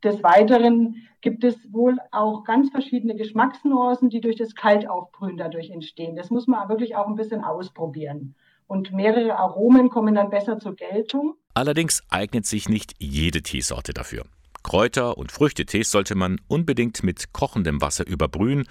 Des 0.03 0.23
Weiteren 0.23 0.97
gibt 1.21 1.45
es 1.45 1.57
wohl 1.73 1.99
auch 2.11 2.45
ganz 2.45 2.71
verschiedene 2.71 3.15
Geschmacksnuancen, 3.15 4.09
die 4.09 4.21
durch 4.21 4.37
das 4.37 4.55
Kaltaufbrühen 4.55 5.37
dadurch 5.37 5.71
entstehen. 5.71 6.17
Das 6.17 6.31
muss 6.31 6.47
man 6.47 6.69
wirklich 6.69 6.97
auch 6.97 7.07
ein 7.07 7.17
bisschen 7.17 7.45
ausprobieren. 7.45 8.35
Und 8.67 8.93
mehrere 8.93 9.37
Aromen 9.37 9.91
kommen 9.91 10.15
dann 10.15 10.31
besser 10.31 10.59
zur 10.59 10.75
Geltung. 10.75 11.35
Allerdings 11.55 12.03
eignet 12.09 12.47
sich 12.47 12.69
nicht 12.69 12.95
jede 12.99 13.43
Teesorte 13.43 13.93
dafür. 13.93 14.25
Kräuter- 14.63 15.19
und 15.19 15.33
Früchtetees 15.33 15.91
sollte 15.91 16.15
man 16.15 16.41
unbedingt 16.49 17.03
mit 17.03 17.33
kochendem 17.33 17.83
Wasser 17.83 18.07
überbrühen 18.07 18.67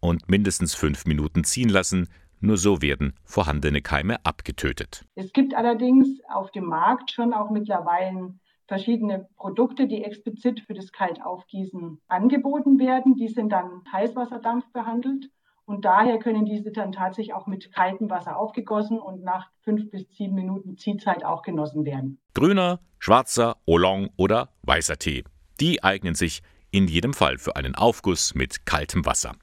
und 0.00 0.28
mindestens 0.28 0.74
fünf 0.74 1.06
Minuten 1.06 1.44
ziehen 1.44 1.68
lassen. 1.68 2.08
Nur 2.44 2.58
so 2.58 2.82
werden 2.82 3.14
vorhandene 3.24 3.80
Keime 3.80 4.22
abgetötet. 4.22 5.06
Es 5.14 5.32
gibt 5.32 5.54
allerdings 5.54 6.20
auf 6.28 6.50
dem 6.50 6.66
Markt 6.66 7.10
schon 7.10 7.32
auch 7.32 7.48
mittlerweile 7.48 8.34
verschiedene 8.68 9.26
Produkte, 9.36 9.86
die 9.88 10.04
explizit 10.04 10.60
für 10.60 10.74
das 10.74 10.92
Kaltaufgießen 10.92 12.02
angeboten 12.06 12.78
werden. 12.78 13.14
Die 13.16 13.28
sind 13.28 13.48
dann 13.48 13.82
Heißwasserdampf 13.90 14.70
behandelt 14.74 15.30
und 15.64 15.86
daher 15.86 16.18
können 16.18 16.44
diese 16.44 16.70
dann 16.70 16.92
tatsächlich 16.92 17.32
auch 17.32 17.46
mit 17.46 17.72
kaltem 17.72 18.10
Wasser 18.10 18.36
aufgegossen 18.36 18.98
und 18.98 19.24
nach 19.24 19.48
fünf 19.62 19.90
bis 19.90 20.06
sieben 20.14 20.34
Minuten 20.34 20.76
Ziehzeit 20.76 21.24
auch 21.24 21.40
genossen 21.40 21.86
werden. 21.86 22.18
Grüner, 22.34 22.80
schwarzer, 22.98 23.56
Oolong 23.64 24.10
oder 24.18 24.50
weißer 24.64 24.98
Tee. 24.98 25.24
Die 25.60 25.82
eignen 25.82 26.14
sich 26.14 26.42
in 26.74 26.88
jedem 26.88 27.14
Fall 27.14 27.38
für 27.38 27.56
einen 27.56 27.74
Aufguss 27.74 28.34
mit 28.34 28.66
kaltem 28.66 29.06
Wasser. 29.06 29.36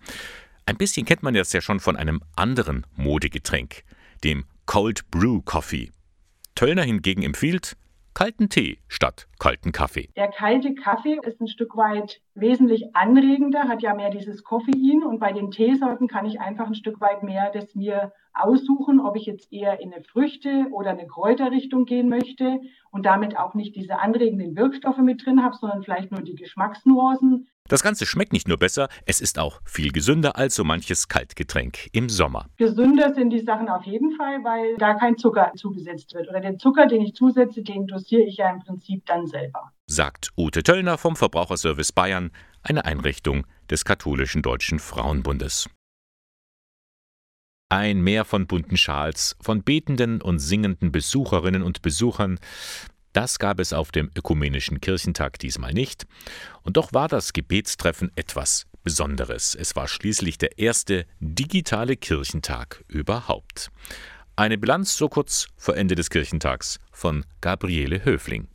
Ein 0.71 0.77
bisschen 0.77 1.05
kennt 1.05 1.21
man 1.21 1.33
das 1.33 1.51
ja 1.51 1.59
schon 1.59 1.81
von 1.81 1.97
einem 1.97 2.21
anderen 2.37 2.87
Modegetränk, 2.95 3.83
dem 4.23 4.45
Cold 4.65 5.11
Brew 5.11 5.41
Coffee. 5.43 5.91
Töllner 6.55 6.83
hingegen 6.83 7.23
empfiehlt 7.23 7.75
kalten 8.13 8.47
Tee 8.47 8.77
statt 8.87 9.27
kalten 9.37 9.73
Kaffee. 9.73 10.09
Der 10.15 10.29
kalte 10.29 10.73
Kaffee 10.75 11.19
ist 11.23 11.41
ein 11.41 11.49
Stück 11.49 11.75
weit 11.75 12.21
wesentlich 12.35 12.95
anregender, 12.95 13.67
hat 13.67 13.81
ja 13.81 13.93
mehr 13.93 14.11
dieses 14.11 14.43
Koffein 14.45 15.03
und 15.03 15.19
bei 15.19 15.33
den 15.33 15.51
Teesorten 15.51 16.07
kann 16.07 16.25
ich 16.25 16.39
einfach 16.39 16.67
ein 16.67 16.75
Stück 16.75 17.01
weit 17.01 17.21
mehr 17.21 17.51
das 17.53 17.75
mir 17.75 18.13
aussuchen, 18.33 19.01
ob 19.01 19.17
ich 19.17 19.25
jetzt 19.25 19.51
eher 19.51 19.81
in 19.81 19.93
eine 19.93 20.03
Früchte- 20.03 20.67
oder 20.71 20.91
eine 20.91 21.05
Kräuterrichtung 21.05 21.83
gehen 21.83 22.07
möchte 22.07 22.61
und 22.91 23.05
damit 23.05 23.37
auch 23.37 23.55
nicht 23.55 23.75
diese 23.75 23.99
anregenden 23.99 24.55
Wirkstoffe 24.55 24.99
mit 24.99 25.25
drin 25.25 25.43
habe, 25.43 25.55
sondern 25.55 25.83
vielleicht 25.83 26.11
nur 26.11 26.21
die 26.21 26.35
Geschmacksnuancen. 26.35 27.49
Das 27.71 27.83
Ganze 27.83 28.05
schmeckt 28.05 28.33
nicht 28.33 28.49
nur 28.49 28.57
besser, 28.57 28.89
es 29.05 29.21
ist 29.21 29.39
auch 29.39 29.61
viel 29.63 29.93
gesünder 29.93 30.35
als 30.35 30.55
so 30.55 30.65
manches 30.65 31.07
Kaltgetränk 31.07 31.87
im 31.93 32.09
Sommer. 32.09 32.47
Gesünder 32.57 33.13
sind 33.13 33.29
die 33.29 33.39
Sachen 33.39 33.69
auf 33.69 33.85
jeden 33.85 34.11
Fall, 34.17 34.43
weil 34.43 34.75
da 34.75 34.95
kein 34.95 35.17
Zucker 35.17 35.53
zugesetzt 35.55 36.13
wird. 36.13 36.27
Oder 36.27 36.41
den 36.41 36.59
Zucker, 36.59 36.85
den 36.87 37.01
ich 37.01 37.15
zusetze, 37.15 37.61
den 37.61 37.87
dosiere 37.87 38.23
ich 38.23 38.35
ja 38.35 38.49
im 38.49 38.59
Prinzip 38.59 39.05
dann 39.05 39.25
selber. 39.25 39.71
Sagt 39.87 40.33
Ute 40.35 40.63
Töllner 40.63 40.97
vom 40.97 41.15
Verbraucherservice 41.15 41.93
Bayern, 41.93 42.31
eine 42.61 42.83
Einrichtung 42.83 43.47
des 43.69 43.85
katholischen 43.85 44.41
Deutschen 44.41 44.79
Frauenbundes. 44.79 45.69
Ein 47.69 48.01
Meer 48.01 48.25
von 48.25 48.47
bunten 48.47 48.75
Schals, 48.75 49.37
von 49.39 49.63
betenden 49.63 50.21
und 50.21 50.39
singenden 50.39 50.91
Besucherinnen 50.91 51.63
und 51.63 51.81
Besuchern, 51.81 52.37
das 53.13 53.39
gab 53.39 53.59
es 53.59 53.73
auf 53.73 53.91
dem 53.91 54.09
Ökumenischen 54.15 54.81
Kirchentag 54.81 55.39
diesmal 55.39 55.73
nicht. 55.73 56.05
Und 56.63 56.77
doch 56.77 56.93
war 56.93 57.07
das 57.07 57.33
Gebetstreffen 57.33 58.11
etwas 58.15 58.65
Besonderes. 58.83 59.55
Es 59.55 59.75
war 59.75 59.87
schließlich 59.87 60.37
der 60.37 60.57
erste 60.57 61.05
digitale 61.19 61.97
Kirchentag 61.97 62.83
überhaupt. 62.87 63.69
Eine 64.35 64.57
Bilanz 64.57 64.95
so 64.97 65.09
kurz 65.09 65.47
vor 65.57 65.75
Ende 65.75 65.95
des 65.95 66.09
Kirchentags 66.09 66.79
von 66.91 67.25
Gabriele 67.41 68.05
Höfling. 68.05 68.47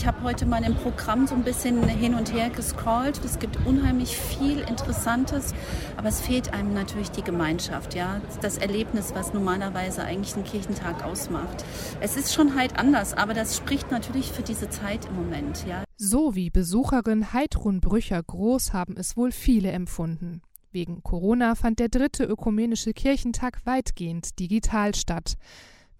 Ich 0.00 0.06
habe 0.06 0.22
heute 0.22 0.46
mal 0.46 0.62
im 0.62 0.76
Programm 0.76 1.26
so 1.26 1.34
ein 1.34 1.42
bisschen 1.42 1.82
hin 1.88 2.14
und 2.14 2.32
her 2.32 2.48
gescrollt. 2.48 3.20
Es 3.24 3.38
gibt 3.38 3.58
unheimlich 3.66 4.16
viel 4.16 4.60
Interessantes, 4.60 5.52
aber 5.96 6.08
es 6.08 6.20
fehlt 6.20 6.54
einem 6.54 6.72
natürlich 6.74 7.10
die 7.10 7.22
Gemeinschaft, 7.22 7.94
ja, 7.94 8.20
das 8.40 8.56
Erlebnis, 8.56 9.12
was 9.14 9.34
normalerweise 9.34 10.02
eigentlich 10.04 10.34
einen 10.36 10.44
Kirchentag 10.44 11.04
ausmacht. 11.04 11.64
Es 12.00 12.16
ist 12.16 12.32
schon 12.32 12.54
halt 12.54 12.78
anders, 12.78 13.14
aber 13.14 13.34
das 13.34 13.56
spricht 13.56 13.90
natürlich 13.90 14.30
für 14.30 14.42
diese 14.42 14.70
Zeit 14.70 15.06
im 15.06 15.16
Moment, 15.16 15.66
ja. 15.66 15.82
So 15.96 16.34
wie 16.34 16.50
Besucherin 16.50 17.32
Heidrun 17.32 17.80
Brücher 17.80 18.22
groß 18.22 18.72
haben 18.72 18.96
es 18.96 19.16
wohl 19.16 19.32
viele 19.32 19.72
empfunden. 19.72 20.40
Wegen 20.70 21.02
Corona 21.02 21.56
fand 21.56 21.80
der 21.80 21.88
dritte 21.88 22.24
ökumenische 22.24 22.92
Kirchentag 22.92 23.66
weitgehend 23.66 24.38
digital 24.38 24.94
statt. 24.94 25.34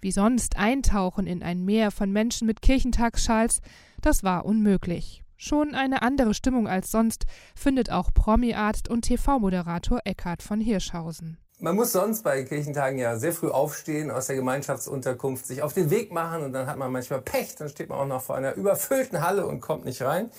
Wie 0.03 0.13
sonst 0.13 0.57
eintauchen 0.57 1.27
in 1.27 1.43
ein 1.43 1.63
Meer 1.63 1.91
von 1.91 2.11
Menschen 2.11 2.47
mit 2.47 2.63
Kirchentagsschals, 2.63 3.61
das 4.01 4.25
war 4.25 4.47
unmöglich. 4.47 5.23
Schon 5.37 5.75
eine 5.75 6.01
andere 6.01 6.33
Stimmung 6.33 6.67
als 6.69 6.91
sonst 6.91 7.27
findet 7.55 7.91
auch 7.91 8.13
Promi-Arzt 8.15 8.89
und 8.89 9.03
TV-Moderator 9.03 10.01
Eckhard 10.05 10.43
von 10.43 10.61
Hirschhausen. 10.61 11.37
Man 11.59 11.77
muss 11.77 11.93
sonst 11.93 12.23
bei 12.23 12.43
Kirchentagen 12.45 12.99
ja 12.99 13.19
sehr 13.19 13.35
früh 13.35 13.49
aufstehen, 13.49 14.11
aus 14.11 14.29
der 14.29 14.37
Gemeinschaftsunterkunft 14.37 15.45
sich 15.45 15.61
auf 15.61 15.75
den 15.75 15.91
Weg 15.91 16.11
machen 16.13 16.45
und 16.45 16.55
dann 16.55 16.67
hat 16.67 16.79
man 16.79 16.91
manchmal 16.91 17.21
Pech, 17.21 17.57
dann 17.57 17.69
steht 17.69 17.91
man 17.91 17.99
auch 17.99 18.07
noch 18.07 18.23
vor 18.23 18.37
einer 18.37 18.55
überfüllten 18.55 19.21
Halle 19.21 19.47
und 19.47 19.61
kommt 19.61 19.85
nicht 19.85 20.01
rein. 20.01 20.31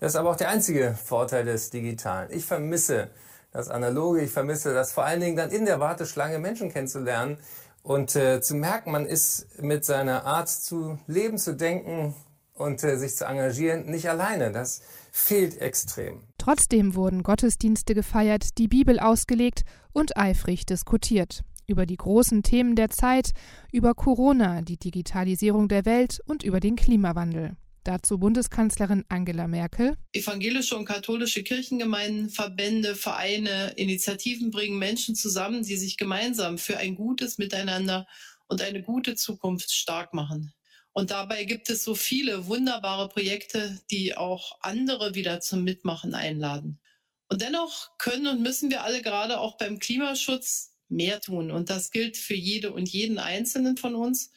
Das 0.00 0.12
ist 0.12 0.16
aber 0.16 0.30
auch 0.30 0.36
der 0.36 0.50
einzige 0.50 0.94
Vorteil 1.02 1.46
des 1.46 1.70
Digitalen. 1.70 2.30
Ich 2.30 2.44
vermisse 2.44 3.08
das 3.52 3.70
Analoge, 3.70 4.20
ich 4.20 4.30
vermisse 4.30 4.74
das 4.74 4.92
vor 4.92 5.06
allen 5.06 5.20
Dingen 5.20 5.36
dann 5.36 5.50
in 5.50 5.64
der 5.64 5.80
Warteschlange 5.80 6.38
Menschen 6.38 6.70
kennenzulernen 6.70 7.38
und 7.88 8.14
äh, 8.16 8.42
zu 8.42 8.54
merken, 8.54 8.92
man 8.92 9.06
ist 9.06 9.62
mit 9.62 9.82
seiner 9.82 10.26
Art 10.26 10.50
zu 10.50 10.98
leben, 11.06 11.38
zu 11.38 11.56
denken 11.56 12.14
und 12.52 12.84
äh, 12.84 12.98
sich 12.98 13.16
zu 13.16 13.24
engagieren 13.24 13.86
nicht 13.86 14.10
alleine. 14.10 14.52
Das 14.52 14.82
fehlt 15.10 15.58
extrem. 15.58 16.20
Trotzdem 16.36 16.94
wurden 16.94 17.22
Gottesdienste 17.22 17.94
gefeiert, 17.94 18.58
die 18.58 18.68
Bibel 18.68 19.00
ausgelegt 19.00 19.62
und 19.94 20.18
eifrig 20.18 20.66
diskutiert. 20.66 21.44
Über 21.66 21.86
die 21.86 21.96
großen 21.96 22.42
Themen 22.42 22.76
der 22.76 22.90
Zeit, 22.90 23.32
über 23.72 23.94
Corona, 23.94 24.60
die 24.60 24.76
Digitalisierung 24.76 25.68
der 25.68 25.86
Welt 25.86 26.20
und 26.26 26.42
über 26.42 26.60
den 26.60 26.76
Klimawandel. 26.76 27.56
Dazu 27.88 28.18
Bundeskanzlerin 28.18 29.06
Angela 29.08 29.48
Merkel. 29.48 29.96
Evangelische 30.12 30.76
und 30.76 30.84
katholische 30.84 31.42
Kirchengemeinden, 31.42 32.28
Verbände, 32.28 32.94
Vereine, 32.94 33.72
Initiativen 33.76 34.50
bringen 34.50 34.78
Menschen 34.78 35.14
zusammen, 35.14 35.62
die 35.62 35.78
sich 35.78 35.96
gemeinsam 35.96 36.58
für 36.58 36.76
ein 36.76 36.96
gutes 36.96 37.38
Miteinander 37.38 38.06
und 38.46 38.60
eine 38.60 38.82
gute 38.82 39.14
Zukunft 39.14 39.72
stark 39.72 40.12
machen. 40.12 40.52
Und 40.92 41.12
dabei 41.12 41.44
gibt 41.44 41.70
es 41.70 41.82
so 41.82 41.94
viele 41.94 42.46
wunderbare 42.46 43.08
Projekte, 43.08 43.80
die 43.90 44.14
auch 44.14 44.58
andere 44.60 45.14
wieder 45.14 45.40
zum 45.40 45.64
Mitmachen 45.64 46.14
einladen. 46.14 46.80
Und 47.30 47.40
dennoch 47.40 47.96
können 47.96 48.26
und 48.26 48.42
müssen 48.42 48.68
wir 48.68 48.84
alle 48.84 49.00
gerade 49.00 49.40
auch 49.40 49.56
beim 49.56 49.78
Klimaschutz 49.78 50.74
mehr 50.90 51.22
tun. 51.22 51.50
Und 51.50 51.70
das 51.70 51.90
gilt 51.90 52.18
für 52.18 52.34
jede 52.34 52.70
und 52.70 52.86
jeden 52.90 53.18
Einzelnen 53.18 53.78
von 53.78 53.94
uns. 53.94 54.30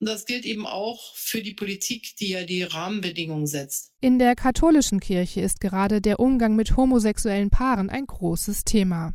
Und 0.00 0.08
das 0.08 0.26
gilt 0.26 0.44
eben 0.44 0.66
auch 0.66 1.14
für 1.14 1.42
die 1.42 1.54
Politik, 1.54 2.14
die 2.20 2.30
ja 2.30 2.44
die 2.44 2.62
Rahmenbedingungen 2.62 3.46
setzt. 3.46 3.92
In 4.00 4.18
der 4.18 4.36
katholischen 4.36 5.00
Kirche 5.00 5.40
ist 5.40 5.60
gerade 5.60 6.00
der 6.00 6.20
Umgang 6.20 6.54
mit 6.54 6.76
homosexuellen 6.76 7.50
Paaren 7.50 7.90
ein 7.90 8.06
großes 8.06 8.64
Thema. 8.64 9.14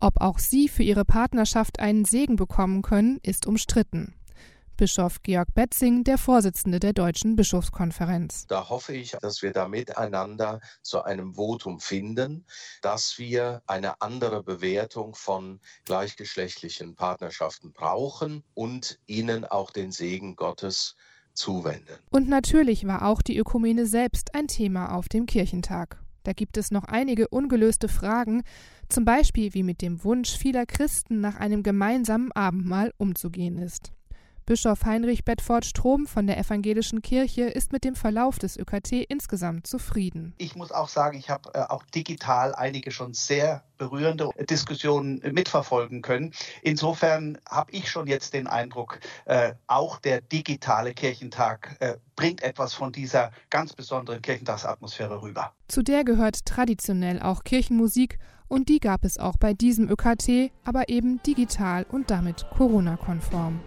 Ob 0.00 0.20
auch 0.20 0.38
sie 0.38 0.68
für 0.68 0.82
ihre 0.82 1.04
Partnerschaft 1.04 1.78
einen 1.78 2.04
Segen 2.04 2.36
bekommen 2.36 2.82
können, 2.82 3.20
ist 3.22 3.46
umstritten. 3.46 4.14
Bischof 4.80 5.22
Georg 5.22 5.52
Betzing, 5.52 6.04
der 6.04 6.16
Vorsitzende 6.16 6.80
der 6.80 6.94
Deutschen 6.94 7.36
Bischofskonferenz. 7.36 8.46
Da 8.46 8.70
hoffe 8.70 8.94
ich, 8.94 9.10
dass 9.10 9.42
wir 9.42 9.52
da 9.52 9.68
miteinander 9.68 10.62
zu 10.80 11.02
einem 11.02 11.34
Votum 11.34 11.80
finden, 11.80 12.46
dass 12.80 13.18
wir 13.18 13.60
eine 13.66 14.00
andere 14.00 14.42
Bewertung 14.42 15.14
von 15.14 15.60
gleichgeschlechtlichen 15.84 16.94
Partnerschaften 16.94 17.74
brauchen 17.74 18.42
und 18.54 18.98
ihnen 19.06 19.44
auch 19.44 19.70
den 19.70 19.92
Segen 19.92 20.34
Gottes 20.34 20.96
zuwenden. 21.34 21.98
Und 22.08 22.30
natürlich 22.30 22.86
war 22.86 23.04
auch 23.04 23.20
die 23.20 23.36
Ökumene 23.36 23.84
selbst 23.84 24.34
ein 24.34 24.48
Thema 24.48 24.94
auf 24.94 25.10
dem 25.10 25.26
Kirchentag. 25.26 26.02
Da 26.22 26.32
gibt 26.32 26.56
es 26.56 26.70
noch 26.70 26.84
einige 26.84 27.28
ungelöste 27.28 27.88
Fragen, 27.88 28.44
zum 28.88 29.04
Beispiel 29.04 29.52
wie 29.52 29.62
mit 29.62 29.82
dem 29.82 30.02
Wunsch 30.04 30.30
vieler 30.30 30.64
Christen 30.64 31.20
nach 31.20 31.36
einem 31.36 31.62
gemeinsamen 31.62 32.32
Abendmahl 32.32 32.94
umzugehen 32.96 33.58
ist. 33.58 33.92
Bischof 34.50 34.84
Heinrich 34.84 35.24
Bedford 35.24 35.64
Strom 35.64 36.08
von 36.08 36.26
der 36.26 36.36
Evangelischen 36.36 37.02
Kirche 37.02 37.42
ist 37.42 37.70
mit 37.70 37.84
dem 37.84 37.94
Verlauf 37.94 38.40
des 38.40 38.56
ÖKT 38.56 38.90
insgesamt 39.08 39.68
zufrieden. 39.68 40.34
Ich 40.38 40.56
muss 40.56 40.72
auch 40.72 40.88
sagen, 40.88 41.16
ich 41.16 41.30
habe 41.30 41.54
äh, 41.54 41.60
auch 41.68 41.84
digital 41.84 42.52
einige 42.56 42.90
schon 42.90 43.14
sehr 43.14 43.62
berührende 43.78 44.28
Diskussionen 44.50 45.22
mitverfolgen 45.32 46.02
können. 46.02 46.34
Insofern 46.62 47.38
habe 47.48 47.70
ich 47.70 47.88
schon 47.88 48.08
jetzt 48.08 48.34
den 48.34 48.48
Eindruck, 48.48 48.98
äh, 49.26 49.52
auch 49.68 50.00
der 50.00 50.20
digitale 50.20 50.94
Kirchentag 50.94 51.76
äh, 51.78 51.98
bringt 52.16 52.42
etwas 52.42 52.74
von 52.74 52.90
dieser 52.90 53.30
ganz 53.50 53.72
besonderen 53.72 54.20
Kirchentagsatmosphäre 54.20 55.22
rüber. 55.22 55.52
Zu 55.68 55.84
der 55.84 56.02
gehört 56.02 56.44
traditionell 56.44 57.22
auch 57.22 57.44
Kirchenmusik 57.44 58.18
und 58.48 58.68
die 58.68 58.80
gab 58.80 59.04
es 59.04 59.16
auch 59.16 59.36
bei 59.36 59.54
diesem 59.54 59.88
ÖKT, 59.88 60.50
aber 60.64 60.88
eben 60.88 61.22
digital 61.22 61.86
und 61.88 62.10
damit 62.10 62.46
Corona-konform. 62.56 63.60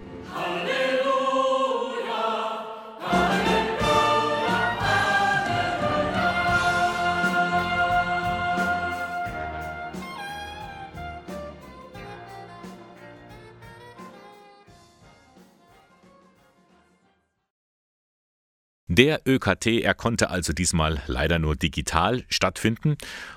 Der 18.95 19.21
ÖKT, 19.25 19.82
er 19.82 19.95
konnte 19.95 20.29
also 20.29 20.53
diesmal 20.53 21.01
leider 21.08 21.39
nur 21.39 21.56
digital 21.56 22.23
stattfinden. 22.29 22.89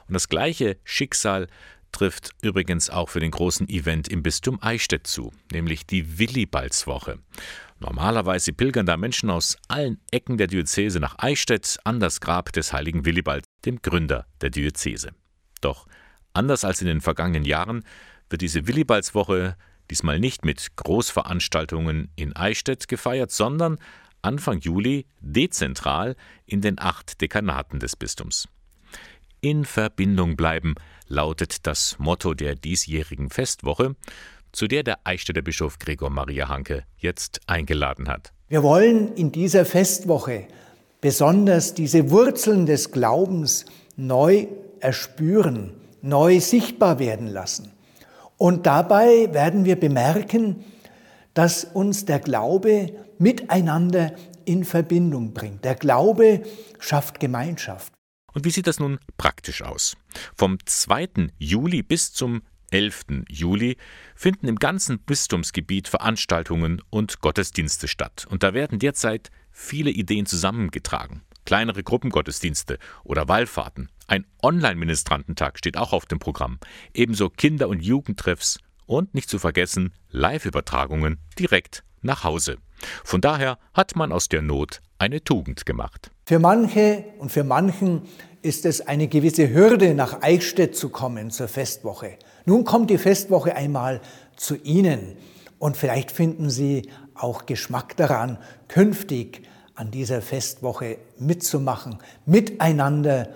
Und 0.06 0.12
das 0.12 0.28
gleiche 0.28 0.76
Schicksal 0.84 1.46
trifft 1.92 2.32
übrigens 2.42 2.90
auch 2.90 3.08
für 3.08 3.20
den 3.20 3.30
großen 3.30 3.66
Event 3.70 4.06
im 4.08 4.22
Bistum 4.22 4.58
Eichstätt 4.60 5.06
zu, 5.06 5.32
nämlich 5.50 5.86
die 5.86 6.18
Willibaldswoche. 6.18 7.20
Normalerweise 7.78 8.52
pilgern 8.52 8.84
da 8.84 8.98
Menschen 8.98 9.30
aus 9.30 9.56
allen 9.66 9.98
Ecken 10.10 10.36
der 10.36 10.48
Diözese 10.48 11.00
nach 11.00 11.18
Eichstätt 11.20 11.78
an 11.84 12.00
das 12.00 12.20
Grab 12.20 12.52
des 12.52 12.74
heiligen 12.74 13.06
Willibald, 13.06 13.46
dem 13.64 13.80
Gründer 13.80 14.26
der 14.42 14.50
Diözese. 14.50 15.12
Doch 15.62 15.86
anders 16.34 16.66
als 16.66 16.82
in 16.82 16.86
den 16.86 17.00
vergangenen 17.00 17.46
Jahren 17.46 17.82
wird 18.28 18.42
diese 18.42 18.68
Willibaldswoche 18.68 19.56
diesmal 19.90 20.20
nicht 20.20 20.44
mit 20.44 20.76
Großveranstaltungen 20.76 22.10
in 22.14 22.36
Eichstätt 22.36 22.88
gefeiert, 22.88 23.30
sondern 23.30 23.78
Anfang 24.26 24.58
Juli 24.58 25.06
dezentral 25.20 26.16
in 26.46 26.60
den 26.60 26.80
acht 26.80 27.20
Dekanaten 27.20 27.78
des 27.78 27.94
Bistums. 27.94 28.48
In 29.40 29.64
Verbindung 29.64 30.34
bleiben 30.34 30.74
lautet 31.06 31.64
das 31.68 31.96
Motto 32.00 32.34
der 32.34 32.56
diesjährigen 32.56 33.30
Festwoche, 33.30 33.94
zu 34.50 34.66
der 34.66 34.82
der 34.82 34.98
Eichstätter 35.04 35.42
Bischof 35.42 35.78
Gregor 35.78 36.10
Maria 36.10 36.48
Hanke 36.48 36.82
jetzt 36.96 37.40
eingeladen 37.46 38.08
hat. 38.08 38.32
Wir 38.48 38.64
wollen 38.64 39.14
in 39.14 39.30
dieser 39.30 39.64
Festwoche 39.64 40.48
besonders 41.00 41.74
diese 41.74 42.10
Wurzeln 42.10 42.66
des 42.66 42.90
Glaubens 42.90 43.64
neu 43.96 44.48
erspüren, 44.80 45.74
neu 46.02 46.40
sichtbar 46.40 46.98
werden 46.98 47.28
lassen. 47.28 47.70
Und 48.38 48.66
dabei 48.66 49.32
werden 49.32 49.64
wir 49.64 49.78
bemerken, 49.78 50.64
dass 51.32 51.62
uns 51.62 52.06
der 52.06 52.18
Glaube 52.18 52.90
miteinander 53.18 54.14
in 54.44 54.64
Verbindung 54.64 55.34
bringt. 55.34 55.64
Der 55.64 55.74
Glaube 55.74 56.42
schafft 56.78 57.20
Gemeinschaft. 57.20 57.92
Und 58.32 58.44
wie 58.44 58.50
sieht 58.50 58.66
das 58.66 58.80
nun 58.80 58.98
praktisch 59.16 59.62
aus? 59.62 59.96
Vom 60.34 60.58
2. 60.64 61.28
Juli 61.38 61.82
bis 61.82 62.12
zum 62.12 62.42
11. 62.70 63.24
Juli 63.28 63.76
finden 64.14 64.48
im 64.48 64.56
ganzen 64.56 64.98
Bistumsgebiet 64.98 65.88
Veranstaltungen 65.88 66.82
und 66.90 67.20
Gottesdienste 67.20 67.88
statt. 67.88 68.26
Und 68.28 68.42
da 68.42 68.54
werden 68.54 68.78
derzeit 68.78 69.30
viele 69.50 69.90
Ideen 69.90 70.26
zusammengetragen. 70.26 71.22
Kleinere 71.44 71.82
Gruppengottesdienste 71.82 72.78
oder 73.04 73.28
Wallfahrten. 73.28 73.88
Ein 74.08 74.26
Online-Ministrantentag 74.42 75.58
steht 75.58 75.76
auch 75.78 75.92
auf 75.92 76.06
dem 76.06 76.18
Programm. 76.18 76.58
Ebenso 76.92 77.30
Kinder- 77.30 77.68
und 77.68 77.82
Jugendtreffs 77.82 78.58
und 78.84 79.14
nicht 79.14 79.30
zu 79.30 79.38
vergessen 79.38 79.94
Live-Übertragungen 80.10 81.18
direkt 81.38 81.84
nach 82.02 82.24
Hause. 82.24 82.58
Von 83.04 83.20
daher 83.20 83.58
hat 83.74 83.96
man 83.96 84.12
aus 84.12 84.28
der 84.28 84.42
Not 84.42 84.80
eine 84.98 85.22
Tugend 85.22 85.66
gemacht. 85.66 86.10
Für 86.24 86.38
manche 86.38 87.04
und 87.18 87.30
für 87.30 87.44
manchen 87.44 88.02
ist 88.42 88.64
es 88.64 88.86
eine 88.86 89.08
gewisse 89.08 89.52
Hürde, 89.52 89.94
nach 89.94 90.22
Eichstätt 90.22 90.76
zu 90.76 90.88
kommen 90.88 91.30
zur 91.30 91.48
Festwoche. 91.48 92.18
Nun 92.44 92.64
kommt 92.64 92.90
die 92.90 92.98
Festwoche 92.98 93.56
einmal 93.56 94.00
zu 94.36 94.56
Ihnen 94.56 95.16
und 95.58 95.76
vielleicht 95.76 96.12
finden 96.12 96.50
Sie 96.50 96.90
auch 97.14 97.46
Geschmack 97.46 97.96
daran, 97.96 98.38
künftig 98.68 99.42
an 99.74 99.90
dieser 99.90 100.22
Festwoche 100.22 100.98
mitzumachen, 101.18 101.98
miteinander 102.24 103.28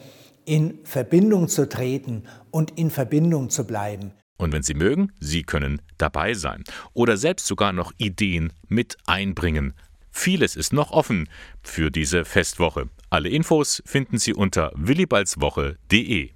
in 0.44 0.78
Verbindung 0.84 1.48
zu 1.48 1.68
treten 1.68 2.24
und 2.50 2.78
in 2.78 2.90
Verbindung 2.90 3.50
zu 3.50 3.64
bleiben. 3.66 4.12
Und 4.40 4.52
wenn 4.52 4.62
Sie 4.62 4.72
mögen, 4.72 5.12
Sie 5.20 5.42
können 5.42 5.82
dabei 5.98 6.32
sein 6.32 6.64
oder 6.94 7.18
selbst 7.18 7.46
sogar 7.46 7.74
noch 7.74 7.92
Ideen 7.98 8.54
mit 8.68 8.96
einbringen. 9.04 9.74
Vieles 10.10 10.56
ist 10.56 10.72
noch 10.72 10.92
offen 10.92 11.28
für 11.62 11.90
diese 11.90 12.24
Festwoche. 12.24 12.88
Alle 13.10 13.28
Infos 13.28 13.82
finden 13.84 14.16
Sie 14.16 14.32
unter 14.32 14.72
willibaldswoche.de. 14.74 16.30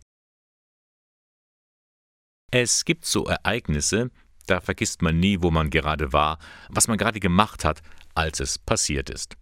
Es 2.50 2.84
gibt 2.84 3.06
so 3.06 3.24
Ereignisse, 3.24 4.10
da 4.46 4.60
vergisst 4.60 5.00
man 5.00 5.18
nie, 5.18 5.40
wo 5.40 5.50
man 5.50 5.70
gerade 5.70 6.12
war, 6.12 6.38
was 6.68 6.88
man 6.88 6.98
gerade 6.98 7.20
gemacht 7.20 7.64
hat, 7.64 7.80
als 8.14 8.38
es 8.38 8.58
passiert 8.58 9.08
ist. 9.08 9.38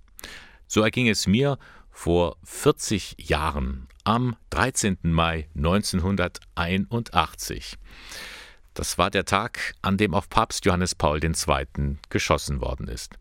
So 0.68 0.82
erging 0.82 1.08
es 1.08 1.26
mir 1.26 1.58
vor 1.90 2.36
40 2.44 3.16
Jahren 3.18 3.88
am 4.04 4.36
13. 4.50 4.98
Mai 5.02 5.48
1981. 5.56 7.76
Das 8.74 8.96
war 8.96 9.10
der 9.10 9.24
Tag, 9.24 9.74
an 9.82 9.98
dem 9.98 10.14
auf 10.14 10.30
Papst 10.30 10.64
Johannes 10.64 10.94
Paul 10.94 11.22
II. 11.22 11.98
geschossen 12.08 12.60
worden 12.60 12.88
ist. 12.88 13.14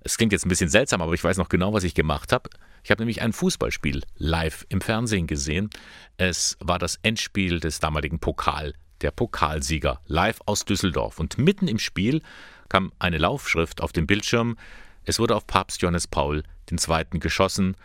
Es 0.00 0.16
klingt 0.16 0.32
jetzt 0.32 0.46
ein 0.46 0.48
bisschen 0.48 0.70
seltsam, 0.70 1.02
aber 1.02 1.12
ich 1.12 1.22
weiß 1.22 1.36
noch 1.36 1.48
genau, 1.48 1.72
was 1.72 1.84
ich 1.84 1.94
gemacht 1.94 2.32
habe. 2.32 2.48
Ich 2.82 2.90
habe 2.90 3.02
nämlich 3.02 3.22
ein 3.22 3.32
Fußballspiel 3.32 4.02
live 4.16 4.66
im 4.68 4.80
Fernsehen 4.80 5.26
gesehen. 5.26 5.70
Es 6.16 6.56
war 6.58 6.78
das 6.78 6.98
Endspiel 7.02 7.60
des 7.60 7.78
damaligen 7.78 8.18
Pokal, 8.18 8.74
der 9.02 9.12
Pokalsieger, 9.12 10.00
live 10.06 10.40
aus 10.46 10.64
Düsseldorf. 10.64 11.20
Und 11.20 11.38
mitten 11.38 11.68
im 11.68 11.78
Spiel 11.78 12.22
kam 12.68 12.92
eine 12.98 13.18
Laufschrift 13.18 13.80
auf 13.80 13.92
dem 13.92 14.06
Bildschirm. 14.06 14.56
Es 15.04 15.18
wurde 15.18 15.36
auf 15.36 15.46
Papst 15.46 15.82
Johannes 15.82 16.06
Paul 16.06 16.42
II. 16.70 17.20
geschossen 17.20 17.76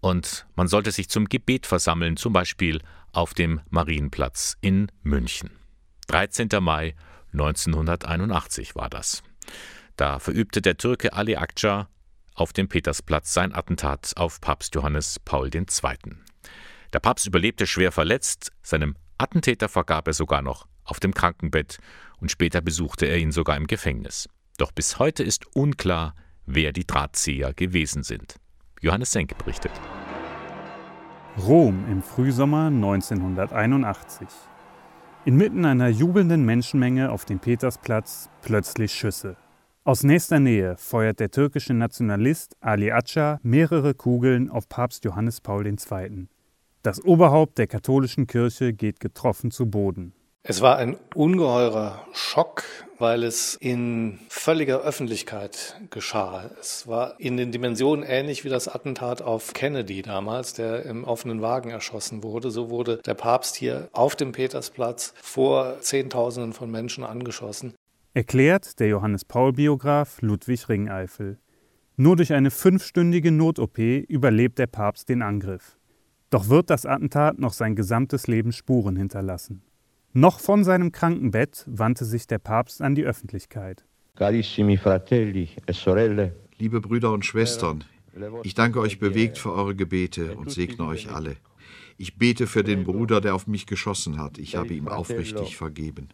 und 0.00 0.46
man 0.54 0.68
sollte 0.68 0.92
sich 0.92 1.08
zum 1.10 1.28
Gebet 1.28 1.66
versammeln, 1.66 2.16
zum 2.16 2.32
Beispiel 2.32 2.80
auf 3.12 3.34
dem 3.34 3.60
Marienplatz 3.70 4.56
in 4.60 4.90
München. 5.02 5.57
13. 6.08 6.48
Mai 6.60 6.94
1981 7.32 8.74
war 8.74 8.88
das. 8.88 9.22
Da 9.96 10.18
verübte 10.18 10.62
der 10.62 10.78
Türke 10.78 11.12
Ali 11.12 11.36
Akça 11.36 11.88
auf 12.34 12.54
dem 12.54 12.68
Petersplatz 12.68 13.34
sein 13.34 13.54
Attentat 13.54 14.12
auf 14.16 14.40
Papst 14.40 14.74
Johannes 14.74 15.18
Paul 15.20 15.54
II. 15.54 15.66
Der 16.94 17.00
Papst 17.00 17.26
überlebte 17.26 17.66
schwer 17.66 17.92
verletzt, 17.92 18.52
seinem 18.62 18.96
Attentäter 19.18 19.68
vergab 19.68 20.06
er 20.06 20.14
sogar 20.14 20.40
noch 20.40 20.66
auf 20.84 20.98
dem 20.98 21.12
Krankenbett 21.12 21.78
und 22.18 22.30
später 22.30 22.62
besuchte 22.62 23.04
er 23.04 23.18
ihn 23.18 23.32
sogar 23.32 23.58
im 23.58 23.66
Gefängnis. 23.66 24.30
Doch 24.56 24.72
bis 24.72 24.98
heute 24.98 25.22
ist 25.22 25.54
unklar, 25.54 26.14
wer 26.46 26.72
die 26.72 26.86
Drahtzieher 26.86 27.52
gewesen 27.52 28.02
sind. 28.02 28.36
Johannes 28.80 29.10
Senk 29.10 29.36
berichtet. 29.36 29.72
Rom 31.36 31.84
im 31.90 32.02
Frühsommer 32.02 32.68
1981. 32.68 34.26
Inmitten 35.28 35.66
einer 35.66 35.88
jubelnden 35.88 36.46
Menschenmenge 36.46 37.12
auf 37.12 37.26
dem 37.26 37.38
Petersplatz 37.38 38.30
plötzlich 38.40 38.94
Schüsse. 38.94 39.36
Aus 39.84 40.02
nächster 40.02 40.40
Nähe 40.40 40.78
feuert 40.78 41.20
der 41.20 41.30
türkische 41.30 41.74
Nationalist 41.74 42.56
Ali 42.60 42.90
Aca 42.92 43.38
mehrere 43.42 43.92
Kugeln 43.92 44.48
auf 44.48 44.70
Papst 44.70 45.04
Johannes 45.04 45.42
Paul 45.42 45.66
II. 45.66 46.28
Das 46.80 47.04
Oberhaupt 47.04 47.58
der 47.58 47.66
katholischen 47.66 48.26
Kirche 48.26 48.72
geht 48.72 49.00
getroffen 49.00 49.50
zu 49.50 49.66
Boden. 49.68 50.14
Es 50.42 50.60
war 50.60 50.76
ein 50.76 50.96
ungeheurer 51.14 52.06
Schock, 52.12 52.64
weil 52.98 53.22
es 53.24 53.54
in 53.56 54.18
völliger 54.28 54.80
Öffentlichkeit 54.80 55.80
geschah. 55.90 56.50
Es 56.60 56.86
war 56.86 57.20
in 57.20 57.36
den 57.36 57.52
Dimensionen 57.52 58.04
ähnlich 58.04 58.44
wie 58.44 58.48
das 58.48 58.68
Attentat 58.68 59.20
auf 59.20 59.52
Kennedy 59.52 60.02
damals, 60.02 60.54
der 60.54 60.84
im 60.86 61.04
offenen 61.04 61.42
Wagen 61.42 61.70
erschossen 61.70 62.22
wurde. 62.22 62.50
So 62.50 62.70
wurde 62.70 62.98
der 62.98 63.14
Papst 63.14 63.56
hier 63.56 63.88
auf 63.92 64.16
dem 64.16 64.32
Petersplatz 64.32 65.12
vor 65.20 65.80
Zehntausenden 65.80 66.52
von 66.52 66.70
Menschen 66.70 67.04
angeschossen 67.04 67.74
erklärt 68.18 68.80
der 68.80 68.88
Johannes-Paul-Biograf 68.88 70.22
Ludwig 70.22 70.68
Ringeifel. 70.68 71.38
Nur 71.96 72.16
durch 72.16 72.32
eine 72.32 72.50
fünfstündige 72.50 73.30
Not-OP 73.30 73.78
überlebt 73.78 74.58
der 74.58 74.66
Papst 74.66 75.08
den 75.08 75.22
Angriff. 75.22 75.78
Doch 76.28 76.48
wird 76.48 76.68
das 76.68 76.84
Attentat 76.84 77.38
noch 77.38 77.52
sein 77.52 77.76
gesamtes 77.76 78.26
Leben 78.26 78.50
Spuren 78.50 78.96
hinterlassen. 78.96 79.62
Noch 80.20 80.40
von 80.40 80.64
seinem 80.64 80.90
Krankenbett 80.90 81.64
wandte 81.68 82.04
sich 82.04 82.26
der 82.26 82.40
Papst 82.40 82.82
an 82.82 82.96
die 82.96 83.04
Öffentlichkeit. 83.04 83.84
Carissimi 84.16 84.76
fratelli 84.76 85.50
e 85.64 85.72
sorelle. 85.72 86.34
Liebe 86.58 86.80
Brüder 86.80 87.12
und 87.12 87.24
Schwestern, 87.24 87.84
ich 88.42 88.54
danke 88.54 88.80
euch 88.80 88.98
bewegt 88.98 89.38
für 89.38 89.52
eure 89.52 89.76
Gebete 89.76 90.36
und 90.36 90.50
segne 90.50 90.86
euch 90.86 91.08
alle. 91.08 91.36
Ich 91.98 92.18
bete 92.18 92.48
für 92.48 92.64
den 92.64 92.82
Bruder, 92.82 93.20
der 93.20 93.36
auf 93.36 93.46
mich 93.46 93.66
geschossen 93.66 94.18
hat. 94.18 94.38
Ich 94.38 94.56
habe 94.56 94.74
ihm 94.74 94.88
aufrichtig 94.88 95.56
vergeben. 95.56 96.08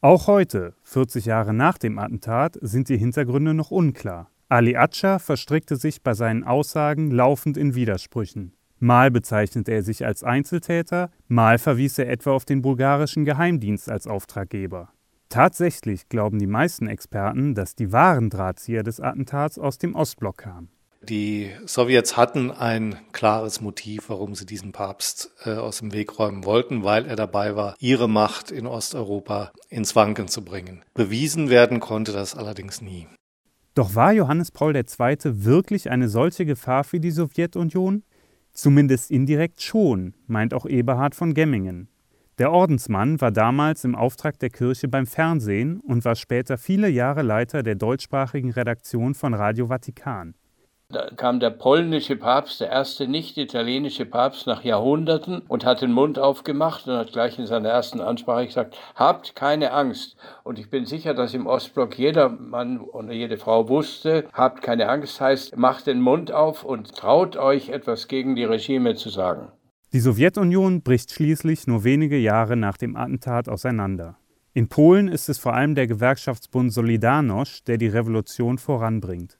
Auch 0.00 0.26
heute, 0.26 0.74
40 0.82 1.24
Jahre 1.24 1.54
nach 1.54 1.78
dem 1.78 2.00
Attentat, 2.00 2.58
sind 2.60 2.88
die 2.88 2.98
Hintergründe 2.98 3.54
noch 3.54 3.70
unklar. 3.70 4.28
Ali 4.48 4.74
Atscha 4.74 5.20
verstrickte 5.20 5.76
sich 5.76 6.02
bei 6.02 6.14
seinen 6.14 6.42
Aussagen 6.42 7.12
laufend 7.12 7.56
in 7.56 7.76
Widersprüchen. 7.76 8.54
Mal 8.82 9.12
bezeichnete 9.12 9.70
er 9.70 9.84
sich 9.84 10.04
als 10.04 10.24
Einzeltäter, 10.24 11.12
mal 11.28 11.58
verwies 11.58 11.98
er 11.98 12.10
etwa 12.10 12.32
auf 12.32 12.44
den 12.44 12.62
bulgarischen 12.62 13.24
Geheimdienst 13.24 13.88
als 13.88 14.08
Auftraggeber. 14.08 14.88
Tatsächlich 15.28 16.08
glauben 16.08 16.40
die 16.40 16.48
meisten 16.48 16.88
Experten, 16.88 17.54
dass 17.54 17.76
die 17.76 17.92
wahren 17.92 18.28
Drahtzieher 18.28 18.82
des 18.82 18.98
Attentats 18.98 19.56
aus 19.56 19.78
dem 19.78 19.94
Ostblock 19.94 20.38
kamen. 20.38 20.68
Die 21.00 21.52
Sowjets 21.64 22.16
hatten 22.16 22.50
ein 22.50 22.96
klares 23.12 23.60
Motiv, 23.60 24.08
warum 24.08 24.34
sie 24.34 24.46
diesen 24.46 24.72
Papst 24.72 25.32
äh, 25.44 25.52
aus 25.52 25.78
dem 25.78 25.92
Weg 25.92 26.18
räumen 26.18 26.44
wollten, 26.44 26.82
weil 26.82 27.06
er 27.06 27.14
dabei 27.14 27.54
war, 27.54 27.76
ihre 27.78 28.08
Macht 28.08 28.50
in 28.50 28.66
Osteuropa 28.66 29.52
ins 29.68 29.94
Wanken 29.94 30.26
zu 30.26 30.44
bringen. 30.44 30.84
Bewiesen 30.94 31.50
werden 31.50 31.78
konnte 31.78 32.10
das 32.10 32.34
allerdings 32.34 32.80
nie. 32.80 33.06
Doch 33.74 33.94
war 33.94 34.12
Johannes 34.12 34.50
Paul 34.50 34.74
II. 34.74 34.84
wirklich 35.22 35.88
eine 35.88 36.08
solche 36.08 36.44
Gefahr 36.44 36.82
für 36.82 36.98
die 36.98 37.12
Sowjetunion? 37.12 38.02
Zumindest 38.52 39.10
indirekt 39.10 39.62
schon, 39.62 40.14
meint 40.26 40.54
auch 40.54 40.66
Eberhard 40.66 41.14
von 41.14 41.34
Gemmingen. 41.34 41.88
Der 42.38 42.50
Ordensmann 42.50 43.20
war 43.20 43.30
damals 43.30 43.84
im 43.84 43.94
Auftrag 43.94 44.38
der 44.38 44.50
Kirche 44.50 44.88
beim 44.88 45.06
Fernsehen 45.06 45.80
und 45.80 46.04
war 46.04 46.16
später 46.16 46.58
viele 46.58 46.88
Jahre 46.88 47.22
Leiter 47.22 47.62
der 47.62 47.74
deutschsprachigen 47.74 48.50
Redaktion 48.50 49.14
von 49.14 49.34
Radio 49.34 49.66
Vatikan. 49.66 50.34
Da 50.92 51.08
kam 51.16 51.40
der 51.40 51.48
polnische 51.48 52.16
Papst, 52.16 52.60
der 52.60 52.68
erste 52.68 53.08
nicht-italienische 53.08 54.04
Papst 54.04 54.46
nach 54.46 54.62
Jahrhunderten 54.62 55.40
und 55.48 55.64
hat 55.64 55.80
den 55.80 55.90
Mund 55.90 56.18
aufgemacht 56.18 56.86
und 56.86 56.98
hat 56.98 57.12
gleich 57.12 57.38
in 57.38 57.46
seiner 57.46 57.70
ersten 57.70 58.02
Ansprache 58.02 58.44
gesagt, 58.44 58.76
habt 58.94 59.34
keine 59.34 59.72
Angst. 59.72 60.16
Und 60.44 60.58
ich 60.58 60.68
bin 60.68 60.84
sicher, 60.84 61.14
dass 61.14 61.32
im 61.32 61.46
Ostblock 61.46 61.98
jeder 61.98 62.28
Mann 62.28 62.78
oder 62.78 63.12
jede 63.12 63.38
Frau 63.38 63.70
wusste, 63.70 64.26
habt 64.34 64.60
keine 64.60 64.90
Angst 64.90 65.18
heißt, 65.18 65.56
macht 65.56 65.86
den 65.86 66.02
Mund 66.02 66.30
auf 66.30 66.62
und 66.62 66.94
traut 66.94 67.38
euch 67.38 67.70
etwas 67.70 68.06
gegen 68.06 68.36
die 68.36 68.44
Regime 68.44 68.94
zu 68.94 69.08
sagen. 69.08 69.48
Die 69.94 70.00
Sowjetunion 70.00 70.82
bricht 70.82 71.10
schließlich 71.10 71.66
nur 71.66 71.84
wenige 71.84 72.18
Jahre 72.18 72.56
nach 72.56 72.76
dem 72.76 72.96
Attentat 72.96 73.48
auseinander. 73.48 74.18
In 74.52 74.68
Polen 74.68 75.08
ist 75.08 75.30
es 75.30 75.38
vor 75.38 75.54
allem 75.54 75.74
der 75.74 75.86
Gewerkschaftsbund 75.86 76.70
Solidarność, 76.70 77.64
der 77.64 77.78
die 77.78 77.88
Revolution 77.88 78.58
voranbringt. 78.58 79.38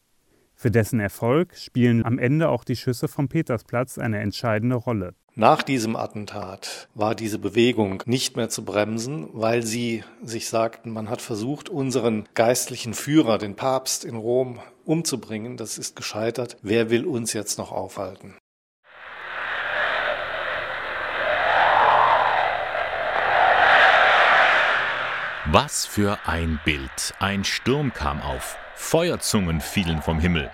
Für 0.63 0.71
dessen 0.71 1.01
Erfolg 1.01 1.57
spielen 1.57 2.05
am 2.05 2.21
Ende 2.21 2.49
auch 2.49 2.63
die 2.63 2.77
Schüsse 2.77 3.09
vom 3.09 3.29
Petersplatz 3.29 3.99
eine 3.99 4.21
entscheidende 4.21 4.77
Rolle. 4.77 5.17
Nach 5.35 5.61
diesem 5.61 5.97
Attentat 5.97 6.89
war 6.95 7.17
diese 7.17 7.41
Bewegung 7.41 8.05
nicht 8.07 8.37
mehr 8.37 8.49
zu 8.49 8.65
bremsen, 8.65 9.29
weil 9.33 9.65
sie 9.65 10.05
sich 10.23 10.49
sagten, 10.49 10.93
man 10.93 11.11
hat 11.11 11.21
versucht, 11.21 11.69
unseren 11.69 12.29
geistlichen 12.35 12.95
Führer, 12.95 13.39
den 13.39 13.57
Papst 13.57 14.05
in 14.05 14.15
Rom, 14.15 14.61
umzubringen. 14.85 15.57
Das 15.57 15.79
ist 15.79 15.97
gescheitert. 15.97 16.59
Wer 16.63 16.91
will 16.91 17.07
uns 17.07 17.33
jetzt 17.33 17.59
noch 17.59 17.73
aufhalten? 17.73 18.37
Was 25.55 25.85
für 25.85 26.19
ein 26.27 26.59
Bild. 26.65 27.13
Ein 27.19 27.45
Sturm 27.45 27.93
kam 27.93 28.23
auf. 28.23 28.57
Feuerzungen 28.75 29.61
fielen 29.61 30.01
vom 30.01 30.19
Himmel. 30.19 30.51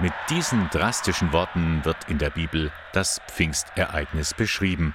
Mit 0.00 0.14
diesen 0.30 0.70
drastischen 0.70 1.34
Worten 1.34 1.84
wird 1.84 2.08
in 2.08 2.16
der 2.16 2.30
Bibel 2.30 2.72
das 2.94 3.20
Pfingstereignis 3.28 4.32
beschrieben. 4.32 4.94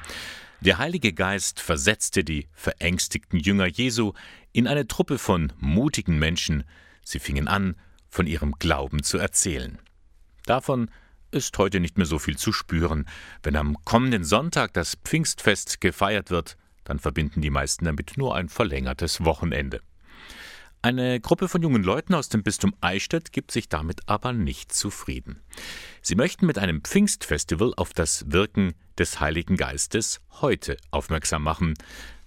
Der 0.62 0.80
Heilige 0.80 1.14
Geist 1.14 1.60
versetzte 1.60 2.24
die 2.24 2.48
verängstigten 2.52 3.40
Jünger 3.40 3.68
Jesu 3.68 4.14
in 4.54 4.68
eine 4.68 4.88
Truppe 4.88 5.20
von 5.20 5.54
mutigen 5.60 6.18
Menschen. 6.18 6.64
Sie 7.04 7.20
fingen 7.20 7.48
an, 7.48 7.76
von 8.10 8.26
ihrem 8.26 8.54
Glauben 8.54 9.04
zu 9.04 9.20
erzählen. 9.20 9.78
Davon 10.48 10.90
ist 11.30 11.56
heute 11.60 11.80
nicht 11.80 12.00
mehr 12.00 12.08
so 12.08 12.18
viel 12.18 12.40
zu 12.40 12.52
spüren. 12.52 13.06
Wenn 13.44 13.56
am 13.56 13.78
kommenden 13.86 14.24
Sonntag 14.24 14.74
das 14.74 14.96
Pfingstfest 14.96 15.80
gefeiert 15.80 16.32
wird, 16.32 16.58
dann 16.90 17.00
verbinden 17.00 17.42
die 17.42 17.50
meisten 17.50 17.86
damit 17.86 18.18
nur 18.18 18.36
ein 18.36 18.50
verlängertes 18.50 19.24
Wochenende. 19.26 19.82
Eine 20.82 21.20
Gruppe 21.20 21.48
von 21.50 21.62
jungen 21.62 21.84
Leuten 21.84 22.14
aus 22.14 22.30
dem 22.30 22.44
Bistum 22.44 22.74
Eichstätt 22.82 23.32
gibt 23.32 23.52
sich 23.52 23.68
damit 23.68 24.02
aber 24.06 24.32
nicht 24.32 24.72
zufrieden. 24.72 25.42
Sie 26.02 26.16
möchten 26.16 26.46
mit 26.46 26.58
einem 26.60 26.82
Pfingstfestival 26.82 27.74
auf 27.76 27.94
das 27.94 28.32
Wirken 28.32 28.74
des 28.98 29.20
Heiligen 29.20 29.58
Geistes 29.58 30.22
heute 30.40 30.78
aufmerksam 30.92 31.44
machen, 31.44 31.74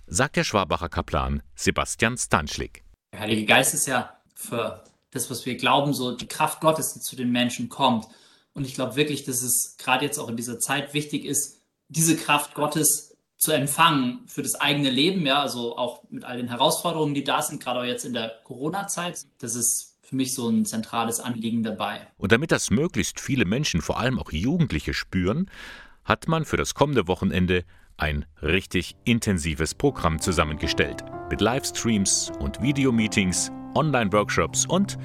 sagt 0.06 0.36
der 0.36 0.44
Schwabacher 0.44 0.88
Kaplan 0.88 1.42
Sebastian 1.54 2.18
Stanschlik. 2.18 2.82
Der 3.12 3.20
Heilige 3.20 3.46
Geist 3.46 3.72
ist 3.72 3.86
ja 3.86 4.20
für 4.34 4.84
das, 5.10 5.30
was 5.30 5.46
wir 5.46 5.56
glauben, 5.56 5.94
so 5.94 6.16
die 6.16 6.28
Kraft 6.28 6.60
Gottes, 6.60 6.92
die 6.94 7.00
zu 7.00 7.16
den 7.16 7.30
Menschen 7.30 7.68
kommt. 7.68 8.08
Und 8.52 8.66
ich 8.66 8.74
glaube 8.74 8.96
wirklich, 8.96 9.24
dass 9.24 9.42
es 9.42 9.76
gerade 9.78 10.04
jetzt 10.04 10.18
auch 10.18 10.28
in 10.28 10.36
dieser 10.36 10.58
Zeit 10.58 10.92
wichtig 10.92 11.24
ist, 11.24 11.62
diese 11.88 12.16
Kraft 12.16 12.54
Gottes 12.54 13.09
zu 13.40 13.52
empfangen 13.52 14.20
für 14.26 14.42
das 14.42 14.54
eigene 14.54 14.90
Leben, 14.90 15.24
ja, 15.26 15.40
also 15.40 15.76
auch 15.76 16.02
mit 16.10 16.24
all 16.24 16.36
den 16.36 16.48
Herausforderungen, 16.48 17.14
die 17.14 17.24
da 17.24 17.40
sind, 17.40 17.60
gerade 17.62 17.80
auch 17.80 17.84
jetzt 17.84 18.04
in 18.04 18.12
der 18.12 18.38
Corona-Zeit. 18.44 19.24
Das 19.38 19.54
ist 19.54 19.96
für 20.02 20.14
mich 20.14 20.34
so 20.34 20.48
ein 20.48 20.66
zentrales 20.66 21.20
Anliegen 21.20 21.62
dabei. 21.62 22.06
Und 22.18 22.32
damit 22.32 22.52
das 22.52 22.70
möglichst 22.70 23.18
viele 23.18 23.46
Menschen, 23.46 23.80
vor 23.80 23.98
allem 23.98 24.18
auch 24.18 24.30
Jugendliche, 24.30 24.92
spüren, 24.92 25.50
hat 26.04 26.28
man 26.28 26.44
für 26.44 26.58
das 26.58 26.74
kommende 26.74 27.08
Wochenende 27.08 27.64
ein 27.96 28.26
richtig 28.42 28.94
intensives 29.04 29.74
Programm 29.74 30.20
zusammengestellt. 30.20 31.02
Mit 31.30 31.40
Livestreams 31.40 32.32
und 32.40 32.60
Videomeetings 32.60 33.50
Online-Workshops 33.74 34.66
und 34.66 34.98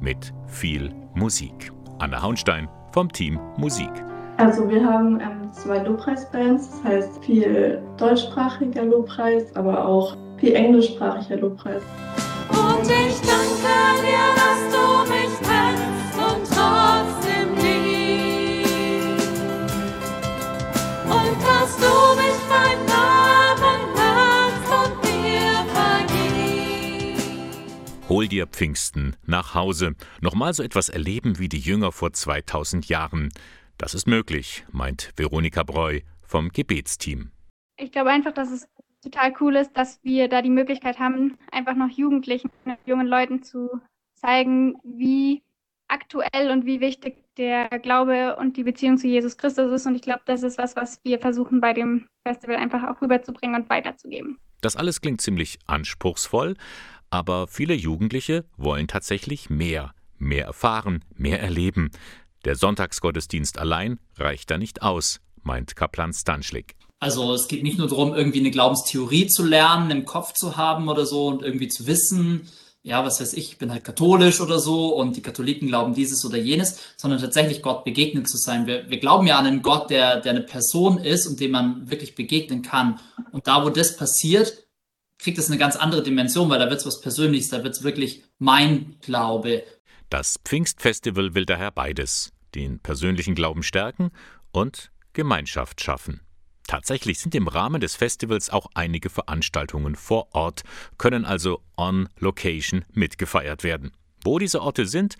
mit 0.00 0.32
viel 0.46 0.94
Musik. 1.14 1.72
Anna 1.98 2.22
Haunstein 2.22 2.68
vom 2.92 3.10
Team 3.10 3.40
Musik. 3.56 3.90
Also 4.40 4.66
wir 4.70 4.82
haben 4.82 5.20
ähm, 5.20 5.52
zwei 5.52 5.82
Lobpreisbands, 5.82 6.70
das 6.70 6.82
heißt 6.84 7.22
viel 7.22 7.82
deutschsprachiger 7.98 8.86
Lobpreis, 8.86 9.54
aber 9.54 9.84
auch 9.86 10.16
viel 10.38 10.54
englischsprachiger 10.54 11.36
Lobpreis. 11.36 11.82
Und 12.48 12.84
ich 12.84 13.20
danke 13.20 14.00
dir, 14.00 14.32
dass 14.40 14.60
du 14.72 15.04
mich 15.12 15.34
kennst 15.40 16.16
und 16.16 16.40
trotzdem 16.56 17.54
liebst. 17.56 19.42
Und 21.04 21.36
dass 21.44 21.76
du 21.76 21.92
mich 22.16 22.40
beim 22.48 22.80
Namen 22.86 23.80
hörst 23.94 24.64
und 24.72 24.94
mir 25.02 25.52
vergibst. 25.74 27.28
Hol 28.08 28.26
dir 28.26 28.46
Pfingsten 28.46 29.16
nach 29.26 29.54
Hause. 29.54 29.96
Nochmal 30.22 30.54
so 30.54 30.62
etwas 30.62 30.88
erleben 30.88 31.38
wie 31.38 31.50
die 31.50 31.60
Jünger 31.60 31.92
vor 31.92 32.14
2000 32.14 32.88
Jahren. 32.88 33.28
Das 33.80 33.94
ist 33.94 34.06
möglich, 34.06 34.66
meint 34.70 35.10
Veronika 35.16 35.62
Breu 35.62 36.00
vom 36.20 36.50
Gebetsteam. 36.50 37.30
Ich 37.78 37.90
glaube 37.90 38.10
einfach, 38.10 38.32
dass 38.32 38.50
es 38.50 38.68
total 39.02 39.32
cool 39.40 39.56
ist, 39.56 39.74
dass 39.74 40.04
wir 40.04 40.28
da 40.28 40.42
die 40.42 40.50
Möglichkeit 40.50 40.98
haben, 40.98 41.38
einfach 41.50 41.74
noch 41.74 41.88
Jugendlichen, 41.88 42.50
jungen 42.84 43.06
Leuten 43.06 43.42
zu 43.42 43.80
zeigen, 44.16 44.76
wie 44.84 45.42
aktuell 45.88 46.50
und 46.50 46.66
wie 46.66 46.80
wichtig 46.80 47.24
der 47.38 47.70
Glaube 47.78 48.36
und 48.36 48.58
die 48.58 48.64
Beziehung 48.64 48.98
zu 48.98 49.08
Jesus 49.08 49.38
Christus 49.38 49.72
ist. 49.72 49.86
Und 49.86 49.94
ich 49.94 50.02
glaube, 50.02 50.20
das 50.26 50.42
ist 50.42 50.58
was, 50.58 50.76
was 50.76 51.02
wir 51.02 51.18
versuchen 51.18 51.62
bei 51.62 51.72
dem 51.72 52.06
Festival 52.22 52.56
einfach 52.56 52.84
auch 52.84 53.00
rüberzubringen 53.00 53.62
und 53.62 53.70
weiterzugeben. 53.70 54.36
Das 54.60 54.76
alles 54.76 55.00
klingt 55.00 55.22
ziemlich 55.22 55.58
anspruchsvoll, 55.66 56.54
aber 57.08 57.46
viele 57.46 57.72
Jugendliche 57.72 58.44
wollen 58.58 58.88
tatsächlich 58.88 59.48
mehr, 59.48 59.94
mehr 60.18 60.44
erfahren, 60.44 61.02
mehr 61.16 61.40
erleben. 61.40 61.90
Der 62.46 62.56
Sonntagsgottesdienst 62.56 63.58
allein 63.58 64.00
reicht 64.16 64.50
da 64.50 64.56
nicht 64.56 64.80
aus, 64.80 65.20
meint 65.42 65.76
Kaplan 65.76 66.14
Stanschlik. 66.14 66.74
Also 66.98 67.34
es 67.34 67.48
geht 67.48 67.62
nicht 67.62 67.78
nur 67.78 67.88
darum, 67.88 68.14
irgendwie 68.14 68.40
eine 68.40 68.50
Glaubenstheorie 68.50 69.26
zu 69.26 69.44
lernen, 69.44 69.90
im 69.90 70.04
Kopf 70.06 70.32
zu 70.32 70.56
haben 70.56 70.88
oder 70.88 71.04
so 71.04 71.28
und 71.28 71.42
irgendwie 71.42 71.68
zu 71.68 71.86
wissen, 71.86 72.48
ja, 72.82 73.04
was 73.04 73.20
weiß 73.20 73.34
ich, 73.34 73.52
ich 73.52 73.58
bin 73.58 73.70
halt 73.70 73.84
katholisch 73.84 74.40
oder 74.40 74.58
so 74.58 74.94
und 74.94 75.16
die 75.16 75.22
Katholiken 75.22 75.68
glauben 75.68 75.92
dieses 75.92 76.24
oder 76.24 76.38
jenes, 76.38 76.78
sondern 76.96 77.20
tatsächlich 77.20 77.60
Gott 77.60 77.84
begegnet 77.84 78.26
zu 78.26 78.38
sein. 78.38 78.66
Wir, 78.66 78.88
wir 78.88 78.98
glauben 78.98 79.26
ja 79.26 79.38
an 79.38 79.46
einen 79.46 79.60
Gott, 79.60 79.90
der, 79.90 80.20
der 80.20 80.32
eine 80.32 80.40
Person 80.40 80.96
ist 80.96 81.26
und 81.26 81.40
dem 81.40 81.50
man 81.50 81.90
wirklich 81.90 82.14
begegnen 82.14 82.62
kann. 82.62 82.98
Und 83.32 83.46
da, 83.46 83.62
wo 83.64 83.68
das 83.68 83.96
passiert, 83.96 84.66
kriegt 85.18 85.36
es 85.36 85.48
eine 85.48 85.58
ganz 85.58 85.76
andere 85.76 86.02
Dimension, 86.02 86.48
weil 86.48 86.58
da 86.58 86.70
wird 86.70 86.80
es 86.80 86.86
was 86.86 87.02
Persönliches, 87.02 87.50
da 87.50 87.62
wird 87.62 87.74
es 87.74 87.82
wirklich 87.82 88.24
mein 88.38 88.96
Glaube. 89.02 89.62
Das 90.10 90.40
Pfingstfestival 90.44 91.34
will 91.34 91.46
daher 91.46 91.70
beides, 91.70 92.32
den 92.56 92.80
persönlichen 92.80 93.36
Glauben 93.36 93.62
stärken 93.62 94.10
und 94.50 94.90
Gemeinschaft 95.12 95.80
schaffen. 95.80 96.20
Tatsächlich 96.66 97.20
sind 97.20 97.34
im 97.36 97.46
Rahmen 97.46 97.80
des 97.80 97.94
Festivals 97.94 98.50
auch 98.50 98.66
einige 98.74 99.08
Veranstaltungen 99.08 99.94
vor 99.94 100.34
Ort, 100.34 100.64
können 100.98 101.24
also 101.24 101.62
on 101.76 102.08
location 102.18 102.84
mitgefeiert 102.92 103.62
werden. 103.62 103.92
Wo 104.24 104.40
diese 104.40 104.62
Orte 104.62 104.86
sind 104.86 105.16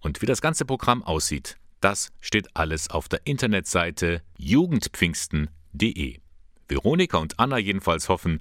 und 0.00 0.20
wie 0.20 0.26
das 0.26 0.42
ganze 0.42 0.66
Programm 0.66 1.02
aussieht, 1.02 1.56
das 1.80 2.10
steht 2.20 2.54
alles 2.54 2.90
auf 2.90 3.08
der 3.08 3.26
Internetseite 3.26 4.22
jugendpfingsten.de. 4.38 6.20
Veronika 6.68 7.18
und 7.18 7.38
Anna 7.40 7.58
jedenfalls 7.58 8.10
hoffen, 8.10 8.40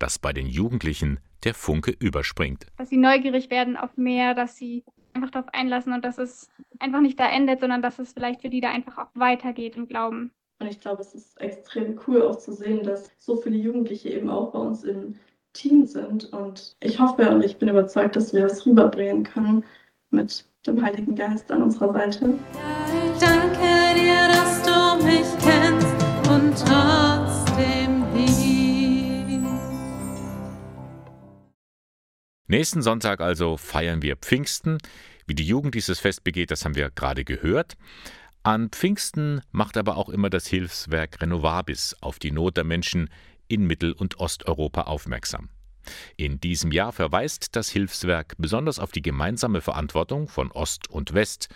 dass 0.00 0.18
bei 0.18 0.32
den 0.32 0.46
Jugendlichen 0.46 1.20
der 1.44 1.54
Funke 1.54 1.92
überspringt. 1.92 2.66
Dass 2.76 2.90
sie 2.90 2.96
neugierig 2.96 3.50
werden 3.50 3.76
auf 3.76 3.96
mehr, 3.96 4.34
dass 4.34 4.56
sie 4.56 4.84
einfach 5.14 5.30
darauf 5.30 5.48
einlassen 5.52 5.92
und 5.92 6.04
dass 6.04 6.18
es 6.18 6.48
einfach 6.78 7.00
nicht 7.00 7.18
da 7.18 7.28
endet, 7.28 7.60
sondern 7.60 7.82
dass 7.82 7.98
es 7.98 8.12
vielleicht 8.12 8.42
für 8.42 8.50
die 8.50 8.60
da 8.60 8.70
einfach 8.70 8.98
auch 8.98 9.10
weitergeht 9.14 9.76
im 9.76 9.88
Glauben. 9.88 10.30
Und 10.60 10.68
ich 10.68 10.80
glaube, 10.80 11.02
es 11.02 11.14
ist 11.14 11.40
extrem 11.40 11.98
cool 12.06 12.22
auch 12.22 12.36
zu 12.36 12.52
sehen, 12.52 12.82
dass 12.82 13.10
so 13.18 13.36
viele 13.36 13.56
Jugendliche 13.56 14.10
eben 14.10 14.30
auch 14.30 14.52
bei 14.52 14.58
uns 14.58 14.84
im 14.84 15.16
Team 15.52 15.86
sind. 15.86 16.32
Und 16.32 16.76
ich 16.80 16.98
hoffe 17.00 17.30
und 17.30 17.44
ich 17.44 17.58
bin 17.58 17.68
überzeugt, 17.68 18.16
dass 18.16 18.32
wir 18.32 18.42
das 18.42 18.64
rüberbringen 18.66 19.24
können 19.24 19.64
mit 20.10 20.44
dem 20.66 20.82
Heiligen 20.82 21.14
Geist 21.14 21.50
an 21.50 21.62
unserer 21.62 21.92
Seite. 21.92 22.34
Ich 23.14 23.20
danke 23.20 23.58
dir, 23.94 24.28
dass 24.28 24.62
du 24.62 25.04
mich 25.04 25.26
kennst 25.42 25.83
Nächsten 32.46 32.82
Sonntag 32.82 33.22
also 33.22 33.56
feiern 33.56 34.02
wir 34.02 34.16
Pfingsten. 34.16 34.76
Wie 35.26 35.34
die 35.34 35.46
Jugend 35.46 35.74
dieses 35.74 35.98
Fest 35.98 36.24
begeht, 36.24 36.50
das 36.50 36.66
haben 36.66 36.74
wir 36.74 36.90
gerade 36.90 37.24
gehört. 37.24 37.78
An 38.42 38.68
Pfingsten 38.68 39.40
macht 39.50 39.78
aber 39.78 39.96
auch 39.96 40.10
immer 40.10 40.28
das 40.28 40.46
Hilfswerk 40.46 41.22
Renovabis 41.22 41.96
auf 42.02 42.18
die 42.18 42.30
Not 42.30 42.58
der 42.58 42.64
Menschen 42.64 43.08
in 43.48 43.66
Mittel- 43.66 43.94
und 43.94 44.20
Osteuropa 44.20 44.82
aufmerksam. 44.82 45.48
In 46.18 46.38
diesem 46.38 46.70
Jahr 46.70 46.92
verweist 46.92 47.56
das 47.56 47.70
Hilfswerk 47.70 48.34
besonders 48.36 48.78
auf 48.78 48.92
die 48.92 49.02
gemeinsame 49.02 49.62
Verantwortung 49.62 50.28
von 50.28 50.50
Ost 50.52 50.90
und 50.90 51.14
West 51.14 51.48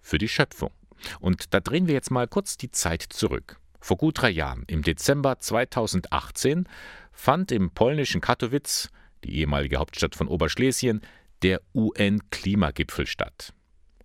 für 0.00 0.18
die 0.18 0.28
Schöpfung. 0.28 0.70
Und 1.18 1.54
da 1.54 1.58
drehen 1.58 1.88
wir 1.88 1.94
jetzt 1.94 2.12
mal 2.12 2.28
kurz 2.28 2.56
die 2.56 2.70
Zeit 2.70 3.02
zurück. 3.02 3.58
Vor 3.80 3.96
gut 3.96 4.22
drei 4.22 4.30
Jahren, 4.30 4.62
im 4.68 4.82
Dezember 4.82 5.40
2018, 5.40 6.68
fand 7.10 7.50
im 7.50 7.70
polnischen 7.72 8.20
Katowice, 8.20 8.90
die 9.26 9.38
ehemalige 9.38 9.78
Hauptstadt 9.78 10.14
von 10.14 10.28
Oberschlesien, 10.28 11.00
der 11.42 11.60
UN-Klimagipfel 11.74 13.06
statt. 13.06 13.52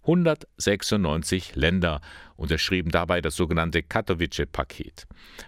196 0.02 1.56
Länder 1.56 2.02
unterschrieben 2.36 2.90
dabei 2.90 3.22
das 3.22 3.36
sogenannte 3.36 3.84
Katowice-Paket. 3.84 5.06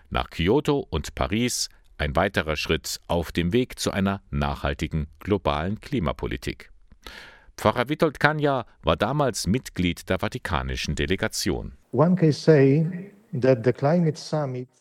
Nach 0.10 0.30
Kyoto 0.30 0.86
und 0.90 1.16
Paris 1.16 1.70
ein 1.98 2.16
weiterer 2.16 2.56
Schritt 2.56 3.00
auf 3.08 3.32
dem 3.32 3.52
Weg 3.52 3.80
zu 3.80 3.92
einer 3.92 4.22
nachhaltigen 4.30 5.08
globalen 5.20 5.80
Klimapolitik. 5.80 6.70
Pfarrer 7.58 7.90
Witold 7.90 8.20
Kania 8.20 8.66
war 8.82 8.96
damals 8.96 9.48
Mitglied 9.48 10.10
der 10.10 10.20
Vatikanischen 10.20 10.96
Delegation. 10.96 11.74
One 11.92 12.16
can 12.16 12.32
say 12.32 13.12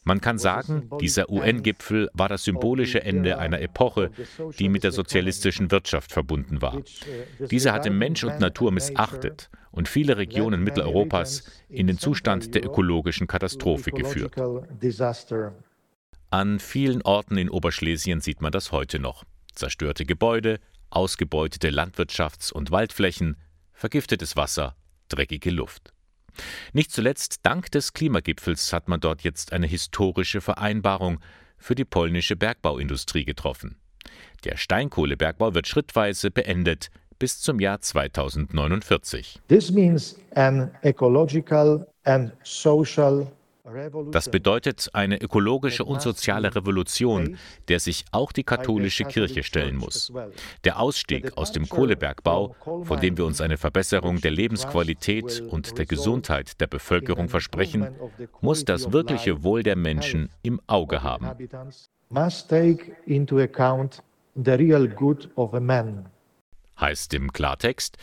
man 0.04 0.20
kann 0.20 0.38
sagen, 0.38 0.90
dieser 1.00 1.30
UN-Gipfel 1.30 2.10
war 2.12 2.28
das 2.28 2.44
symbolische 2.44 3.02
Ende 3.02 3.38
einer 3.38 3.60
Epoche, 3.60 4.10
die 4.58 4.68
mit 4.68 4.84
der 4.84 4.92
sozialistischen 4.92 5.70
Wirtschaft 5.70 6.12
verbunden 6.12 6.60
war. 6.60 6.82
Diese 7.50 7.72
hatte 7.72 7.90
Mensch 7.90 8.24
und 8.24 8.40
Natur 8.40 8.70
missachtet 8.70 9.48
und 9.70 9.88
viele 9.88 10.18
Regionen 10.18 10.62
Mitteleuropas 10.62 11.44
in 11.68 11.86
den 11.86 11.98
Zustand 11.98 12.54
der 12.54 12.64
ökologischen 12.64 13.26
Katastrophe 13.26 13.90
geführt. 13.90 14.34
An 16.30 16.58
vielen 16.58 17.02
Orten 17.02 17.38
in 17.38 17.48
Oberschlesien 17.48 18.20
sieht 18.20 18.42
man 18.42 18.52
das 18.52 18.70
heute 18.70 18.98
noch. 18.98 19.24
Zerstörte 19.54 20.04
Gebäude, 20.04 20.60
ausgebeutete 20.90 21.68
Landwirtschafts- 21.68 22.52
und 22.52 22.70
Waldflächen, 22.70 23.36
vergiftetes 23.72 24.36
Wasser, 24.36 24.76
dreckige 25.08 25.50
Luft. 25.50 25.92
Nicht 26.72 26.90
zuletzt 26.90 27.40
dank 27.42 27.70
des 27.70 27.92
Klimagipfels 27.92 28.72
hat 28.72 28.88
man 28.88 29.00
dort 29.00 29.22
jetzt 29.22 29.52
eine 29.52 29.66
historische 29.66 30.40
Vereinbarung 30.40 31.20
für 31.58 31.74
die 31.74 31.84
polnische 31.84 32.36
Bergbauindustrie 32.36 33.24
getroffen. 33.24 33.76
Der 34.44 34.56
Steinkohlebergbau 34.56 35.54
wird 35.54 35.68
schrittweise 35.68 36.30
beendet 36.30 36.90
bis 37.18 37.40
zum 37.40 37.60
Jahr 37.60 37.80
2049. 37.80 39.40
This 39.48 39.70
means 39.70 40.18
an 40.34 40.70
ecological 40.82 41.86
and 42.04 42.32
social 42.42 43.26
das 44.10 44.30
bedeutet 44.30 44.90
eine 44.92 45.20
ökologische 45.20 45.84
und 45.84 46.02
soziale 46.02 46.54
Revolution, 46.54 47.36
der 47.68 47.80
sich 47.80 48.04
auch 48.12 48.32
die 48.32 48.44
katholische 48.44 49.04
Kirche 49.04 49.42
stellen 49.42 49.76
muss. 49.76 50.12
Der 50.64 50.78
Ausstieg 50.78 51.36
aus 51.36 51.52
dem 51.52 51.68
Kohlebergbau, 51.68 52.54
von 52.84 53.00
dem 53.00 53.16
wir 53.16 53.24
uns 53.24 53.40
eine 53.40 53.56
Verbesserung 53.56 54.20
der 54.20 54.30
Lebensqualität 54.30 55.42
und 55.48 55.78
der 55.78 55.86
Gesundheit 55.86 56.60
der 56.60 56.66
Bevölkerung 56.66 57.28
versprechen, 57.28 57.88
muss 58.40 58.64
das 58.64 58.92
wirkliche 58.92 59.42
Wohl 59.42 59.62
der 59.62 59.76
Menschen 59.76 60.30
im 60.42 60.60
Auge 60.66 61.02
haben. 61.02 61.30
Heißt 66.80 67.14
im 67.14 67.32
Klartext, 67.32 67.98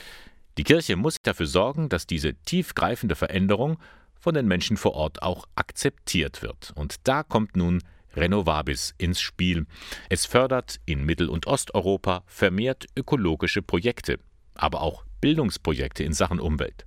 die 0.58 0.64
Kirche 0.64 0.98
muss 0.98 1.16
dafür 1.24 1.46
sorgen, 1.46 1.88
dass 1.90 2.06
diese 2.06 2.34
tiefgreifende 2.34 3.16
Veränderung 3.16 3.78
von 4.20 4.36
den 4.36 4.48
Menschen 4.48 4.78
vor 4.78 4.94
Ort 4.94 5.22
auch 5.22 5.46
akzeptiert 5.56 6.42
wird. 6.42 6.72
Und 6.76 7.08
da 7.08 7.24
kommt 7.24 7.56
nun 7.56 7.82
Renovabis 8.16 8.94
ins 8.98 9.22
Spiel. 9.22 9.66
Es 10.10 10.26
fördert 10.26 10.80
in 10.86 11.06
Mittel- 11.06 11.30
und 11.30 11.48
Osteuropa 11.48 12.24
vermehrt 12.26 12.88
ökologische 12.96 13.62
Projekte, 13.62 14.20
aber 14.56 14.82
auch 14.82 15.04
Bildungsprojekte 15.22 16.04
in 16.04 16.14
Sachen 16.14 16.40
Umwelt. 16.40 16.86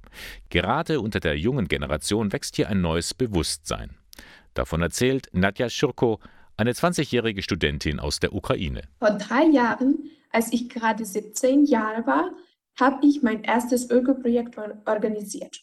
Gerade 0.50 1.00
unter 1.00 1.20
der 1.20 1.38
jungen 1.38 1.68
Generation 1.68 2.32
wächst 2.32 2.56
hier 2.56 2.68
ein 2.68 2.80
neues 2.80 3.14
Bewusstsein. 3.14 3.96
Davon 4.54 4.82
erzählt 4.82 5.28
Nadja 5.32 5.68
Schurko, 5.68 6.20
eine 6.56 6.72
20-jährige 6.72 7.42
Studentin 7.42 7.98
aus 7.98 8.20
der 8.20 8.34
Ukraine. 8.34 8.82
Vor 8.98 9.12
drei 9.12 9.44
Jahren 9.44 10.10
Als 10.32 10.50
ich 10.52 10.70
gerade 10.70 11.04
17 11.04 11.66
Jahre 11.66 12.06
war, 12.06 12.30
habe 12.80 13.06
ich 13.06 13.22
mein 13.22 13.44
erstes 13.44 13.90
Öko-Projekt 13.90 14.56
organisiert. 14.86 15.60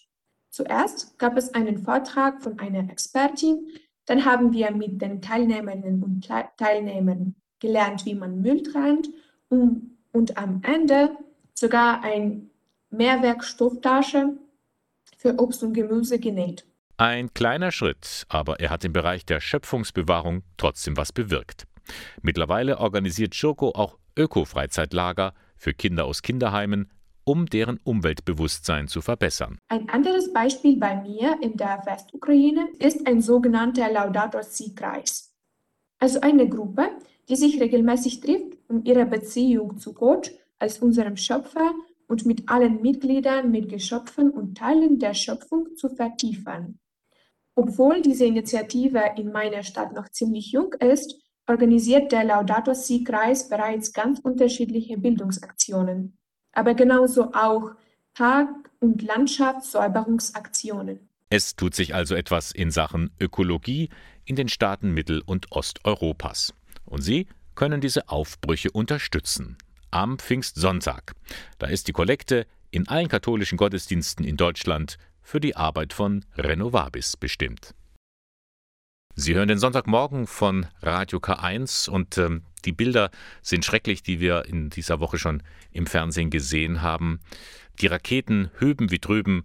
Zuerst 0.50 1.18
gab 1.20 1.38
es 1.38 1.54
einen 1.54 1.78
Vortrag 1.78 2.42
von 2.42 2.60
einer 2.60 2.90
Expertin, 2.90 3.68
dann 4.06 4.26
haben 4.26 4.54
wir 4.54 4.72
mit 4.72 5.02
den 5.02 5.22
Teilnehmerinnen 5.22 6.04
und 6.04 6.28
Teilnehmern 6.58 7.36
gelernt, 7.60 8.06
wie 8.06 8.16
man 8.16 8.42
Müll 8.42 8.64
trennt 8.64 9.10
und, 9.50 9.98
und 10.12 10.38
am 10.38 10.62
Ende 10.64 11.16
sogar 11.54 12.04
ein 12.04 12.50
Mehrwerkstofftasche 12.90 14.38
für 15.18 15.40
Obst 15.40 15.62
und 15.64 15.74
Gemüse 15.74 16.20
genäht. 16.20 16.66
Ein 16.98 17.34
kleiner 17.34 17.72
Schritt, 17.72 18.26
aber 18.30 18.60
er 18.60 18.72
hat 18.72 18.84
im 18.84 18.94
Bereich 18.94 19.26
der 19.26 19.40
Schöpfungsbewahrung 19.40 20.44
trotzdem 20.58 20.98
was 20.98 21.14
bewirkt. 21.14 21.66
Mittlerweile 22.22 22.80
organisiert 22.80 23.36
Schurko 23.36 23.70
auch 23.70 23.98
Öko-Freizeitlager 24.18 25.34
für 25.56 25.74
Kinder 25.74 26.06
aus 26.06 26.22
Kinderheimen, 26.22 26.90
um 27.30 27.46
deren 27.46 27.80
Umweltbewusstsein 27.84 28.88
zu 28.88 29.02
verbessern. 29.02 29.60
Ein 29.68 29.88
anderes 29.88 30.34
Beispiel 30.34 30.78
bei 30.78 31.00
mir 31.00 31.38
in 31.42 31.58
der 31.58 31.84
Westukraine 31.86 32.70
ist 32.80 33.06
ein 33.06 33.22
sogenannter 33.22 33.92
Laudator 33.92 34.42
Si-Kreis. 34.42 35.32
Also 36.00 36.22
eine 36.22 36.50
Gruppe, 36.50 36.90
die 37.30 37.36
sich 37.36 37.62
regelmäßig 37.62 38.22
trifft, 38.22 38.58
um 38.68 38.84
ihre 38.84 39.06
Beziehung 39.06 39.78
zu 39.78 39.94
Gott 39.94 40.32
als 40.58 40.80
unserem 40.80 41.18
Schöpfer 41.18 41.72
und 42.08 42.26
mit 42.26 42.50
allen 42.50 42.82
Mitgliedern, 42.82 43.52
mit 43.52 43.70
Geschöpfen 43.70 44.32
und 44.32 44.58
Teilen 44.58 44.98
der 44.98 45.14
Schöpfung 45.14 45.76
zu 45.76 45.88
vertiefen. 45.90 46.80
Obwohl 47.54 48.02
diese 48.02 48.26
Initiative 48.26 49.04
in 49.18 49.32
meiner 49.32 49.62
Stadt 49.62 49.94
noch 49.94 50.10
ziemlich 50.10 50.52
jung 50.52 50.74
ist, 50.80 51.22
organisiert 51.46 52.12
der 52.12 52.24
Laudato 52.24 52.74
Si-Kreis 52.74 53.50
bereits 53.50 53.94
ganz 53.94 54.20
unterschiedliche 54.20 54.98
Bildungsaktionen, 54.98 56.19
aber 56.60 56.74
genauso 56.74 57.34
auch 57.34 57.72
Park- 58.14 58.70
und 58.82 59.02
Landschaftssäuberungsaktionen. 59.02 61.00
Es 61.30 61.56
tut 61.56 61.74
sich 61.74 61.96
also 61.96 62.16
etwas 62.16 62.52
in 62.52 62.70
Sachen 62.70 63.12
Ökologie 63.20 63.90
in 64.26 64.36
den 64.36 64.50
Staaten 64.50 64.92
Mittel- 64.92 65.24
und 65.26 65.52
Osteuropas. 65.52 66.54
Und 66.86 67.02
Sie 67.02 67.28
können 67.56 67.82
diese 67.82 68.10
Aufbrüche 68.10 68.72
unterstützen. 68.72 69.58
Am 69.92 70.20
Pfingstsonntag. 70.20 71.14
Da 71.60 71.68
ist 71.68 71.88
die 71.88 71.94
Kollekte 71.94 72.46
in 72.72 72.88
allen 72.88 73.08
katholischen 73.08 73.58
Gottesdiensten 73.58 74.26
in 74.26 74.38
Deutschland 74.38 74.98
für 75.22 75.40
die 75.40 75.56
Arbeit 75.56 75.94
von 75.94 76.26
Renovabis 76.38 77.16
bestimmt. 77.16 77.74
Sie 79.22 79.36
hören 79.36 79.50
den 79.50 79.60
Sonntagmorgen 79.60 80.28
von 80.28 80.66
Radio 80.82 81.20
K1 81.20 81.90
und 81.90 82.18
ähm, 82.18 82.44
die 82.64 82.72
Bilder 82.72 83.12
sind 83.42 83.66
schrecklich, 83.66 84.02
die 84.02 84.22
wir 84.22 84.46
in 84.46 84.70
dieser 84.70 85.02
Woche 85.02 85.18
schon 85.18 85.44
im 85.74 85.88
Fernsehen 85.88 86.30
gesehen 86.30 86.82
haben. 86.82 87.20
Die 87.82 87.88
Raketen 87.88 88.50
hüben 88.60 88.92
wie 88.92 89.00
drüben, 89.00 89.44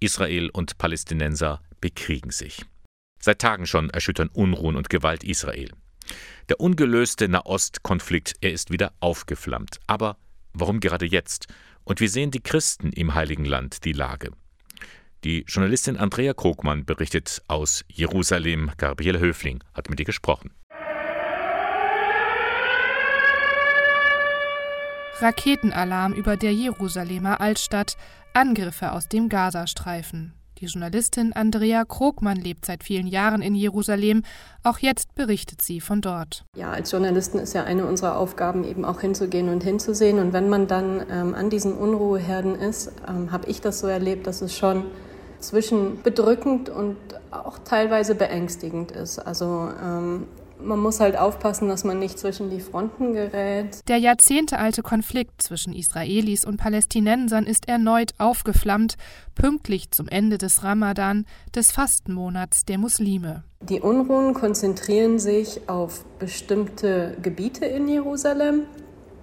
Israel 0.00 0.48
und 0.48 0.78
Palästinenser 0.78 1.60
bekriegen 1.82 2.30
sich. 2.30 2.64
Seit 3.20 3.40
Tagen 3.40 3.66
schon 3.66 3.90
erschüttern 3.90 4.30
Unruhen 4.32 4.74
und 4.74 4.88
Gewalt 4.88 5.22
Israel. 5.22 5.70
Der 6.48 6.58
ungelöste 6.58 7.28
Nahostkonflikt, 7.28 8.36
er 8.40 8.52
ist 8.52 8.70
wieder 8.70 8.94
aufgeflammt. 9.00 9.80
Aber 9.86 10.16
warum 10.54 10.80
gerade 10.80 11.04
jetzt? 11.04 11.46
Und 11.84 12.00
wie 12.00 12.08
sehen 12.08 12.30
die 12.30 12.42
Christen 12.42 12.90
im 12.90 13.12
Heiligen 13.12 13.44
Land 13.44 13.84
die 13.84 13.92
Lage? 13.92 14.30
Die 15.22 15.44
Journalistin 15.46 15.98
Andrea 15.98 16.32
Krogmann 16.32 16.86
berichtet 16.86 17.42
aus 17.46 17.84
Jerusalem. 17.88 18.70
Gabriele 18.78 19.20
Höfling 19.20 19.62
hat 19.74 19.90
mit 19.90 20.00
ihr 20.00 20.06
gesprochen. 20.06 20.50
Raketenalarm 25.18 26.14
über 26.14 26.38
der 26.38 26.54
Jerusalemer 26.54 27.42
Altstadt, 27.42 27.98
Angriffe 28.32 28.92
aus 28.92 29.08
dem 29.08 29.28
Gazastreifen. 29.28 30.32
Die 30.58 30.64
Journalistin 30.64 31.34
Andrea 31.34 31.84
Krogmann 31.84 32.38
lebt 32.38 32.64
seit 32.64 32.82
vielen 32.82 33.06
Jahren 33.06 33.42
in 33.42 33.54
Jerusalem. 33.54 34.22
Auch 34.62 34.78
jetzt 34.78 35.14
berichtet 35.14 35.60
sie 35.60 35.80
von 35.80 36.00
dort. 36.00 36.44
Ja, 36.56 36.70
als 36.70 36.92
Journalisten 36.92 37.38
ist 37.38 37.52
ja 37.54 37.64
eine 37.64 37.84
unserer 37.84 38.16
Aufgaben 38.16 38.64
eben 38.64 38.86
auch 38.86 39.02
hinzugehen 39.02 39.50
und 39.50 39.62
hinzusehen. 39.62 40.18
Und 40.18 40.32
wenn 40.32 40.48
man 40.48 40.66
dann 40.66 41.04
ähm, 41.10 41.34
an 41.34 41.50
diesen 41.50 41.74
Unruheherden 41.74 42.54
ist, 42.54 42.92
ähm, 43.06 43.32
habe 43.32 43.50
ich 43.50 43.60
das 43.60 43.80
so 43.80 43.86
erlebt, 43.86 44.26
dass 44.26 44.40
es 44.40 44.56
schon 44.56 44.84
zwischen 45.40 46.02
bedrückend 46.02 46.68
und 46.68 46.96
auch 47.30 47.58
teilweise 47.58 48.14
beängstigend 48.14 48.92
ist. 48.92 49.18
Also 49.18 49.68
ähm, 49.82 50.26
man 50.62 50.78
muss 50.78 51.00
halt 51.00 51.16
aufpassen, 51.16 51.68
dass 51.68 51.84
man 51.84 51.98
nicht 51.98 52.18
zwischen 52.18 52.50
die 52.50 52.60
Fronten 52.60 53.14
gerät. 53.14 53.80
Der 53.88 53.98
jahrzehntealte 53.98 54.82
Konflikt 54.82 55.42
zwischen 55.42 55.72
Israelis 55.72 56.44
und 56.44 56.56
Palästinensern 56.56 57.44
ist 57.44 57.68
erneut 57.68 58.12
aufgeflammt, 58.18 58.96
pünktlich 59.34 59.90
zum 59.90 60.08
Ende 60.08 60.38
des 60.38 60.62
Ramadan, 60.62 61.26
des 61.54 61.72
Fastenmonats 61.72 62.64
der 62.64 62.78
Muslime. 62.78 63.44
Die 63.62 63.80
Unruhen 63.80 64.34
konzentrieren 64.34 65.18
sich 65.18 65.68
auf 65.68 66.04
bestimmte 66.18 67.16
Gebiete 67.22 67.66
in 67.66 67.88
Jerusalem. 67.88 68.62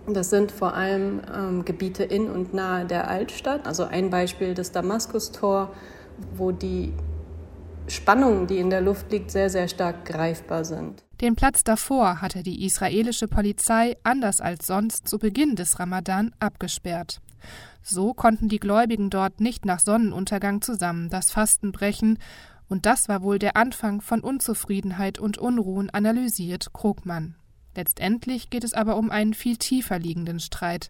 Das 0.08 0.30
sind 0.30 0.51
vor 0.51 0.73
allem 0.73 1.21
ähm, 1.36 1.65
Gebiete 1.65 2.03
in 2.03 2.30
und 2.30 2.53
nahe 2.53 2.86
der 2.86 3.10
Altstadt. 3.10 3.67
Also 3.67 3.84
ein 3.84 4.10
Beispiel 4.10 4.53
das 4.53 4.71
Damaskustor, 4.71 5.73
wo 6.36 6.51
die 6.51 6.93
Spannungen, 7.88 8.47
die 8.47 8.58
in 8.58 8.69
der 8.69 8.82
Luft 8.82 9.12
liegt, 9.12 9.32
sehr, 9.32 9.49
sehr 9.49 9.67
stark 9.67 10.06
greifbar 10.06 10.65
sind. 10.65 11.03
Den 11.21 11.36
Platz 11.36 11.63
davor 11.63 12.21
hatte 12.21 12.43
die 12.43 12.65
israelische 12.65 13.27
Polizei 13.27 13.97
anders 14.03 14.41
als 14.41 14.67
sonst 14.67 15.08
zu 15.08 15.17
Beginn 15.17 15.56
des 15.56 15.80
Ramadan 15.80 16.34
abgesperrt. 16.39 17.21
So 17.82 18.13
konnten 18.13 18.49
die 18.49 18.60
Gläubigen 18.60 19.10
dort 19.10 19.39
nicht 19.39 19.65
nach 19.65 19.80
Sonnenuntergang 19.80 20.62
zusammen 20.62 21.10
das 21.10 21.32
Fasten 21.32 21.71
brechen, 21.71 22.19
und 22.69 22.86
das 22.86 23.08
war 23.08 23.21
wohl 23.21 23.39
der 23.39 23.56
Anfang 23.56 24.01
von 24.01 24.19
Unzufriedenheit 24.19 25.19
und 25.19 25.38
Unruhen, 25.38 25.89
analysiert 25.89 26.73
Krugmann. 26.73 27.36
Letztendlich 27.75 28.49
geht 28.49 28.63
es 28.63 28.73
aber 28.73 28.97
um 28.97 29.10
einen 29.10 29.34
viel 29.34 29.56
tiefer 29.56 29.99
liegenden 29.99 30.39
Streit. 30.39 30.89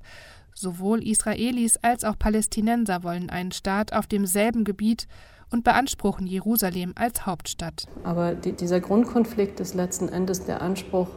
Sowohl 0.57 1.07
Israelis 1.07 1.77
als 1.77 2.03
auch 2.03 2.17
Palästinenser 2.17 3.03
wollen 3.03 3.29
einen 3.29 3.51
Staat 3.51 3.93
auf 3.93 4.07
demselben 4.07 4.63
Gebiet, 4.63 5.07
und 5.51 5.63
beanspruchen 5.63 6.27
Jerusalem 6.27 6.93
als 6.95 7.25
Hauptstadt. 7.25 7.85
Aber 8.03 8.35
die, 8.35 8.53
dieser 8.53 8.79
Grundkonflikt 8.79 9.59
ist 9.59 9.75
letzten 9.75 10.09
Endes 10.09 10.45
der 10.45 10.61
Anspruch 10.61 11.07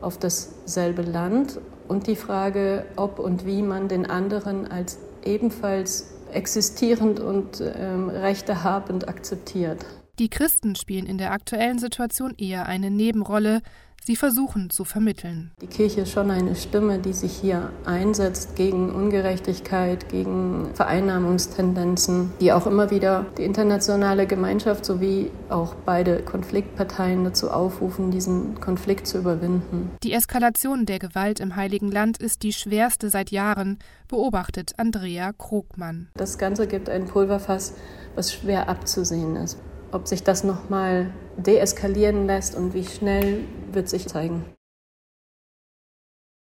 auf 0.00 0.18
dasselbe 0.18 1.02
Land 1.02 1.60
und 1.88 2.06
die 2.06 2.16
Frage, 2.16 2.84
ob 2.96 3.18
und 3.18 3.46
wie 3.46 3.62
man 3.62 3.88
den 3.88 4.06
anderen 4.06 4.66
als 4.66 4.98
ebenfalls 5.24 6.12
existierend 6.32 7.20
und 7.20 7.62
ähm, 7.62 8.08
rechtehabend 8.08 9.08
akzeptiert. 9.08 9.84
Die 10.18 10.28
Christen 10.28 10.76
spielen 10.76 11.06
in 11.06 11.18
der 11.18 11.30
aktuellen 11.30 11.78
Situation 11.78 12.34
eher 12.36 12.66
eine 12.66 12.90
Nebenrolle, 12.90 13.60
Sie 14.06 14.14
versuchen 14.14 14.70
zu 14.70 14.84
vermitteln. 14.84 15.50
Die 15.60 15.66
Kirche 15.66 16.02
ist 16.02 16.12
schon 16.12 16.30
eine 16.30 16.54
Stimme, 16.54 17.00
die 17.00 17.12
sich 17.12 17.32
hier 17.32 17.72
einsetzt 17.84 18.54
gegen 18.54 18.94
Ungerechtigkeit, 18.94 20.08
gegen 20.08 20.70
Vereinnahmungstendenzen, 20.74 22.30
die 22.40 22.52
auch 22.52 22.68
immer 22.68 22.92
wieder 22.92 23.26
die 23.36 23.42
internationale 23.42 24.28
Gemeinschaft 24.28 24.84
sowie 24.84 25.32
auch 25.48 25.74
beide 25.74 26.22
Konfliktparteien 26.22 27.24
dazu 27.24 27.50
aufrufen, 27.50 28.12
diesen 28.12 28.60
Konflikt 28.60 29.08
zu 29.08 29.18
überwinden. 29.18 29.90
Die 30.04 30.12
Eskalation 30.12 30.86
der 30.86 31.00
Gewalt 31.00 31.40
im 31.40 31.56
Heiligen 31.56 31.90
Land 31.90 32.18
ist 32.18 32.44
die 32.44 32.52
schwerste 32.52 33.10
seit 33.10 33.32
Jahren, 33.32 33.80
beobachtet 34.06 34.74
Andrea 34.76 35.32
Krogmann. 35.32 36.10
Das 36.14 36.38
Ganze 36.38 36.68
gibt 36.68 36.88
ein 36.88 37.06
Pulverfass, 37.06 37.74
was 38.14 38.32
schwer 38.32 38.68
abzusehen 38.68 39.34
ist. 39.34 39.58
Ob 39.92 40.08
sich 40.08 40.22
das 40.22 40.44
nochmal 40.44 41.12
deeskalieren 41.36 42.26
lässt 42.26 42.54
und 42.54 42.74
wie 42.74 42.84
schnell, 42.84 43.44
wird 43.72 43.88
sich 43.88 44.06
zeigen. 44.06 44.44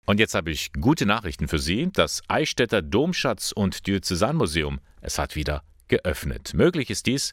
Und 0.07 0.21
jetzt 0.21 0.35
habe 0.35 0.51
ich 0.51 0.73
gute 0.73 1.07
Nachrichten 1.07 1.49
für 1.49 1.59
Sie. 1.59 1.89
Das 1.93 2.23
Eichstätter 2.29 2.83
Domschatz- 2.83 3.53
und 3.53 3.87
Diözesanmuseum, 3.87 4.81
es 5.01 5.19
hat 5.19 5.35
wieder 5.35 5.63
geöffnet. 5.89 6.53
Möglich 6.55 6.91
ist 6.91 7.07
dies, 7.07 7.33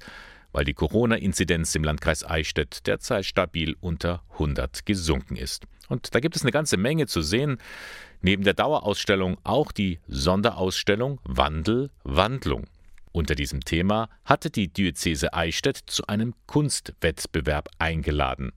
weil 0.53 0.65
die 0.65 0.73
Corona-Inzidenz 0.73 1.75
im 1.75 1.83
Landkreis 1.83 2.23
Eichstätt 2.23 2.87
derzeit 2.87 3.25
stabil 3.25 3.75
unter 3.81 4.23
100 4.33 4.85
gesunken 4.85 5.35
ist. 5.35 5.65
Und 5.89 6.15
da 6.15 6.19
gibt 6.19 6.35
es 6.35 6.43
eine 6.43 6.51
ganze 6.51 6.77
Menge 6.77 7.07
zu 7.07 7.21
sehen. 7.21 7.57
Neben 8.21 8.43
der 8.43 8.53
Dauerausstellung 8.53 9.37
auch 9.43 9.71
die 9.71 9.99
Sonderausstellung 10.07 11.19
Wandel, 11.23 11.89
Wandlung. 12.03 12.67
Unter 13.11 13.35
diesem 13.35 13.61
Thema 13.61 14.09
hatte 14.23 14.49
die 14.49 14.71
Diözese 14.71 15.33
Eichstätt 15.33 15.77
zu 15.85 16.07
einem 16.07 16.33
Kunstwettbewerb 16.45 17.69
eingeladen. 17.77 18.53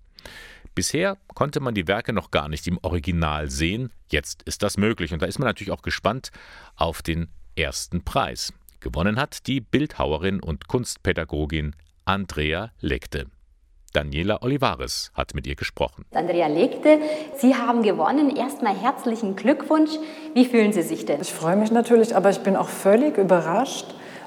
Bisher 0.74 1.18
konnte 1.34 1.60
man 1.60 1.74
die 1.74 1.86
Werke 1.86 2.12
noch 2.12 2.30
gar 2.30 2.48
nicht 2.48 2.66
im 2.66 2.78
Original 2.82 3.50
sehen, 3.50 3.92
jetzt 4.10 4.42
ist 4.42 4.62
das 4.62 4.76
möglich 4.76 5.12
und 5.12 5.22
da 5.22 5.26
ist 5.26 5.38
man 5.38 5.46
natürlich 5.46 5.70
auch 5.70 5.82
gespannt 5.82 6.30
auf 6.76 7.02
den 7.02 7.28
ersten 7.56 8.04
Preis. 8.04 8.52
Gewonnen 8.80 9.18
hat 9.18 9.46
die 9.46 9.60
Bildhauerin 9.60 10.40
und 10.40 10.68
Kunstpädagogin 10.68 11.74
Andrea 12.04 12.72
Lekte. 12.80 13.26
Daniela 13.94 14.42
Olivares 14.42 15.12
hat 15.14 15.34
mit 15.34 15.46
ihr 15.46 15.54
gesprochen. 15.54 16.04
Andrea 16.12 16.48
Legte, 16.48 16.98
Sie 17.36 17.54
haben 17.54 17.82
gewonnen. 17.82 18.34
Erstmal 18.34 18.76
herzlichen 18.76 19.36
Glückwunsch. 19.36 19.92
Wie 20.34 20.44
fühlen 20.44 20.72
Sie 20.72 20.82
sich 20.82 21.06
denn? 21.06 21.20
Ich 21.20 21.32
freue 21.32 21.56
mich 21.56 21.70
natürlich, 21.70 22.14
aber 22.16 22.30
ich 22.30 22.40
bin 22.40 22.56
auch 22.56 22.68
völlig 22.68 23.16
überrascht, 23.16 23.86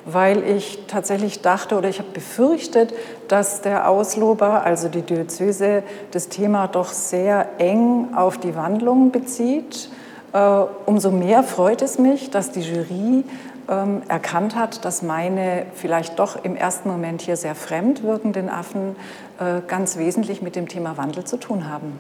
weil 0.10 0.44
ich 0.44 0.80
tatsächlich 0.88 1.42
dachte 1.42 1.78
oder 1.78 1.90
ich 1.90 2.00
habe 2.00 2.10
befürchtet, 2.14 2.94
dass 3.28 3.62
der 3.62 3.90
Auslober, 3.90 4.64
also 4.64 4.88
die 4.88 5.02
Diözese, 5.02 5.84
das 6.12 6.30
Thema 6.30 6.68
doch 6.68 6.90
sehr 6.90 7.50
eng 7.58 8.14
auf 8.16 8.38
die 8.38 8.56
Wandlung 8.56 9.12
bezieht. 9.12 9.90
Äh, 10.32 10.40
umso 10.86 11.12
mehr 11.12 11.44
freut 11.44 11.82
es 11.82 12.00
mich, 12.00 12.30
dass 12.30 12.52
die 12.52 12.62
Jury 12.62 13.26
ähm, 13.70 14.02
erkannt 14.08 14.56
hat, 14.56 14.86
dass 14.86 15.02
meine 15.02 15.66
vielleicht 15.74 16.20
doch 16.20 16.42
im 16.42 16.56
ersten 16.56 16.90
Moment 16.90 17.22
hier 17.22 17.36
sehr 17.36 17.56
fremd 17.56 18.02
wirkenden 18.04 18.50
Affen 18.50 18.96
äh, 19.40 19.62
ganz 19.68 19.98
wesentlich 19.98 20.42
mit 20.42 20.56
dem 20.56 20.70
Thema 20.70 20.96
Wandel 20.96 21.26
zu 21.26 21.38
tun 21.38 21.70
haben. 21.70 22.00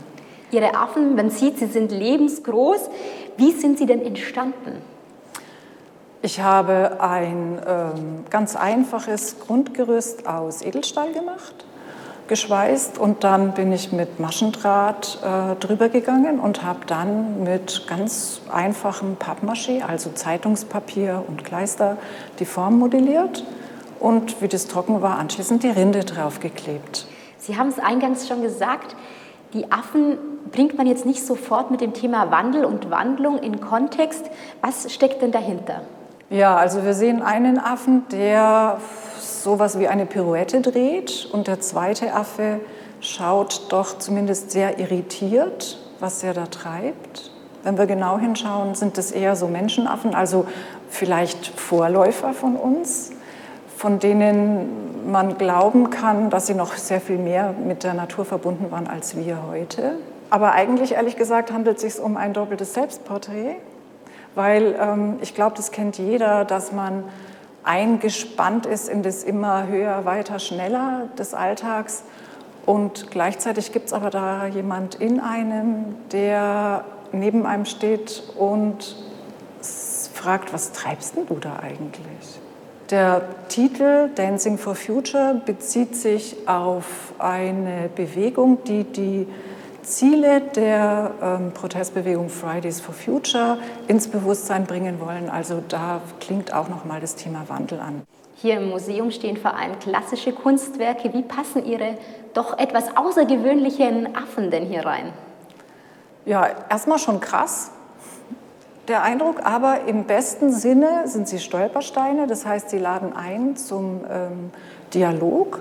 Ihre 0.52 0.76
Affen, 0.76 1.16
man 1.16 1.30
sieht, 1.30 1.60
sie 1.60 1.66
sind 1.66 1.92
lebensgroß. 1.92 2.90
Wie 3.36 3.52
sind 3.52 3.78
sie 3.78 3.86
denn 3.86 4.02
entstanden? 4.02 4.82
Ich 6.24 6.42
habe 6.42 7.00
ein 7.00 7.62
ähm, 7.68 8.26
ganz 8.32 8.56
einfaches 8.56 9.40
Grundgerüst 9.40 10.28
aus 10.28 10.64
Edelstahl 10.64 11.14
gemacht, 11.14 11.66
geschweißt 12.28 12.98
und 12.98 13.24
dann 13.24 13.54
bin 13.54 13.72
ich 13.72 13.92
mit 13.92 14.20
Maschendraht 14.20 15.20
äh, 15.24 15.56
drüber 15.60 15.90
gegangen 15.90 16.40
und 16.40 16.64
habe 16.64 16.80
dann 16.88 17.44
mit 17.44 17.86
ganz 17.88 18.42
einfachem 18.52 19.18
Pappmaché, 19.18 19.84
also 19.84 20.10
Zeitungspapier 20.10 21.24
und 21.28 21.46
Kleister, 21.46 21.98
die 22.40 22.46
Form 22.46 22.80
modelliert 22.80 23.44
und 24.00 24.42
wie 24.42 24.48
das 24.48 24.68
trocken 24.68 25.04
war, 25.04 25.20
anschließend 25.20 25.62
die 25.62 25.70
Rinde 25.70 26.04
draufgeklebt. 26.04 27.06
Sie 27.38 27.58
haben 27.58 27.70
es 27.70 27.78
eingangs 27.78 28.28
schon 28.28 28.42
gesagt, 28.42 28.96
die 29.54 29.72
Affen 29.72 30.18
bringt 30.52 30.78
man 30.78 30.88
jetzt 30.88 31.06
nicht 31.06 31.24
sofort 31.24 31.70
mit 31.70 31.82
dem 31.82 31.94
Thema 31.94 32.32
Wandel 32.32 32.66
und 32.66 32.90
Wandlung 32.90 33.38
in 33.38 33.62
Kontext. 33.62 34.30
Was 34.62 34.92
steckt 34.92 35.22
denn 35.22 35.32
dahinter? 35.32 35.84
Ja, 36.30 36.58
also 36.58 36.84
wir 36.84 36.94
sehen 36.94 37.22
einen 37.22 37.58
Affen, 37.58 38.06
der 38.12 38.80
sowas 39.18 39.80
wie 39.80 39.88
eine 39.88 40.06
Pirouette 40.06 40.60
dreht 40.60 41.30
und 41.32 41.48
der 41.48 41.62
zweite 41.62 42.14
Affe 42.14 42.60
schaut 43.00 43.68
doch 43.70 43.98
zumindest 43.98 44.52
sehr 44.52 44.78
irritiert, 44.78 45.78
was 46.02 46.24
er 46.24 46.34
da 46.34 46.48
treibt. 46.48 47.32
Wenn 47.64 47.78
wir 47.78 47.86
genau 47.86 48.20
hinschauen, 48.20 48.76
sind 48.76 48.98
es 48.98 49.12
eher 49.12 49.38
so 49.38 49.48
Menschenaffen, 49.48 50.14
also 50.14 50.46
vielleicht 50.90 51.48
Vorläufer 51.48 52.34
von 52.34 52.58
uns, 52.58 53.12
von 53.78 54.00
denen 54.00 55.12
man 55.12 55.38
glauben 55.38 55.92
kann, 55.92 56.30
dass 56.30 56.48
sie 56.48 56.56
noch 56.56 56.76
sehr 56.76 57.00
viel 57.00 57.20
mehr 57.20 57.54
mit 57.54 57.86
der 57.86 57.94
Natur 57.94 58.26
verbunden 58.26 58.70
waren 58.70 58.88
als 58.88 59.16
wir 59.16 59.48
heute. 59.50 59.94
Aber 60.30 60.52
eigentlich, 60.52 60.94
ehrlich 60.94 61.16
gesagt, 61.16 61.54
handelt 61.54 61.78
es 61.78 61.84
sich 61.84 62.04
um 62.04 62.18
ein 62.18 62.34
doppeltes 62.34 62.74
Selbstporträt 62.74 63.56
weil 64.38 64.76
ähm, 64.80 65.18
ich 65.22 65.34
glaube, 65.36 65.56
das 65.58 65.72
kennt 65.72 65.98
jeder, 65.98 66.46
dass 66.46 66.72
man 66.72 67.04
eingespannt 67.64 68.66
ist 68.66 68.88
in 68.88 69.04
das 69.04 69.24
immer 69.24 69.68
höher, 69.68 70.06
weiter, 70.06 70.40
schneller 70.40 71.10
des 71.18 71.34
Alltags. 71.34 72.04
Und 72.66 73.12
gleichzeitig 73.12 73.72
gibt 73.72 73.88
es 73.88 73.94
aber 73.94 74.10
da 74.10 74.46
jemand 74.48 74.96
in 74.96 75.20
einem, 75.20 75.96
der 76.12 76.86
neben 77.12 77.46
einem 77.46 77.66
steht 77.66 78.24
und 78.38 78.96
fragt, 80.14 80.54
was 80.54 80.72
treibst 80.72 81.16
denn 81.16 81.26
du 81.28 81.36
da 81.36 81.58
eigentlich? 81.62 82.40
Der 82.90 83.22
Titel 83.50 84.10
Dancing 84.16 84.58
for 84.58 84.76
Future 84.76 85.42
bezieht 85.46 85.96
sich 85.96 86.48
auf 86.48 87.14
eine 87.20 87.90
Bewegung, 87.94 88.64
die 88.64 88.86
die 88.86 89.28
Ziele 89.88 90.42
der 90.42 91.12
ähm, 91.22 91.52
Protestbewegung 91.54 92.30
Fridays 92.30 92.82
for 92.82 92.94
Future 92.94 93.58
ins 93.88 94.10
Bewusstsein 94.10 94.66
bringen 94.66 95.00
wollen. 95.00 95.30
Also 95.30 95.64
da 95.68 96.02
klingt 96.20 96.54
auch 96.54 96.68
noch 96.68 96.84
mal 96.84 97.00
das 97.00 97.16
Thema 97.16 97.46
Wandel 97.48 97.80
an. 97.80 98.04
Hier 98.36 98.58
im 98.58 98.70
Museum 98.70 99.10
stehen 99.12 99.38
vor 99.38 99.56
allem 99.56 99.80
klassische 99.80 100.34
Kunstwerke. 100.34 101.14
Wie 101.14 101.24
passen 101.24 101.66
Ihre 101.66 101.98
doch 102.34 102.58
etwas 102.60 102.96
außergewöhnlichen 102.96 104.16
Affen 104.16 104.52
denn 104.52 104.66
hier 104.66 104.86
rein? 104.86 105.14
Ja, 106.26 106.48
erstmal 106.70 107.00
schon 107.00 107.22
krass, 107.22 107.72
der 108.88 109.04
Eindruck, 109.04 109.46
aber 109.46 109.82
im 109.88 110.06
besten 110.06 110.52
Sinne 110.52 111.08
sind 111.08 111.28
sie 111.28 111.40
Stolpersteine. 111.40 112.28
Das 112.28 112.46
heißt, 112.46 112.70
sie 112.70 112.78
laden 112.78 113.14
ein 113.14 113.58
zum 113.58 114.02
ähm, 114.10 114.52
Dialog. 114.94 115.60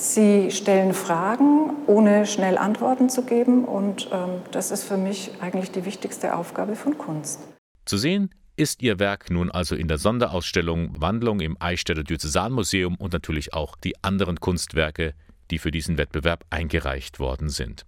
Sie 0.00 0.52
stellen 0.52 0.94
Fragen, 0.94 1.72
ohne 1.88 2.24
schnell 2.24 2.56
Antworten 2.56 3.10
zu 3.10 3.24
geben. 3.24 3.64
Und 3.64 4.08
ähm, 4.12 4.42
das 4.52 4.70
ist 4.70 4.84
für 4.84 4.96
mich 4.96 5.32
eigentlich 5.40 5.72
die 5.72 5.84
wichtigste 5.84 6.36
Aufgabe 6.36 6.76
von 6.76 6.96
Kunst. 6.96 7.40
Zu 7.84 7.96
sehen 7.96 8.30
ist 8.54 8.80
ihr 8.80 9.00
Werk 9.00 9.28
nun 9.28 9.50
also 9.50 9.74
in 9.74 9.88
der 9.88 9.98
Sonderausstellung 9.98 11.00
Wandlung 11.00 11.40
im 11.40 11.56
Eichstätter 11.58 12.04
Diözesanmuseum 12.04 12.94
und 12.94 13.12
natürlich 13.12 13.54
auch 13.54 13.74
die 13.74 13.94
anderen 14.04 14.38
Kunstwerke, 14.38 15.14
die 15.50 15.58
für 15.58 15.72
diesen 15.72 15.98
Wettbewerb 15.98 16.44
eingereicht 16.48 17.18
worden 17.18 17.48
sind. 17.48 17.84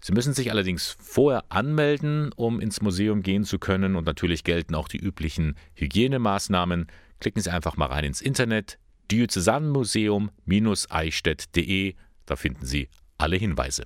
Sie 0.00 0.12
müssen 0.12 0.34
sich 0.34 0.52
allerdings 0.52 0.96
vorher 1.00 1.42
anmelden, 1.48 2.30
um 2.36 2.60
ins 2.60 2.82
Museum 2.82 3.22
gehen 3.22 3.42
zu 3.42 3.58
können 3.58 3.96
und 3.96 4.06
natürlich 4.06 4.44
gelten 4.44 4.76
auch 4.76 4.86
die 4.86 4.98
üblichen 4.98 5.56
Hygienemaßnahmen. 5.74 6.86
Klicken 7.18 7.42
Sie 7.42 7.50
einfach 7.50 7.76
mal 7.76 7.86
rein 7.86 8.04
ins 8.04 8.20
Internet 8.20 8.78
diözesanmuseum-eichstätt.de, 9.10 11.94
da 12.26 12.36
finden 12.36 12.66
Sie 12.66 12.90
alle 13.16 13.36
Hinweise. 13.36 13.84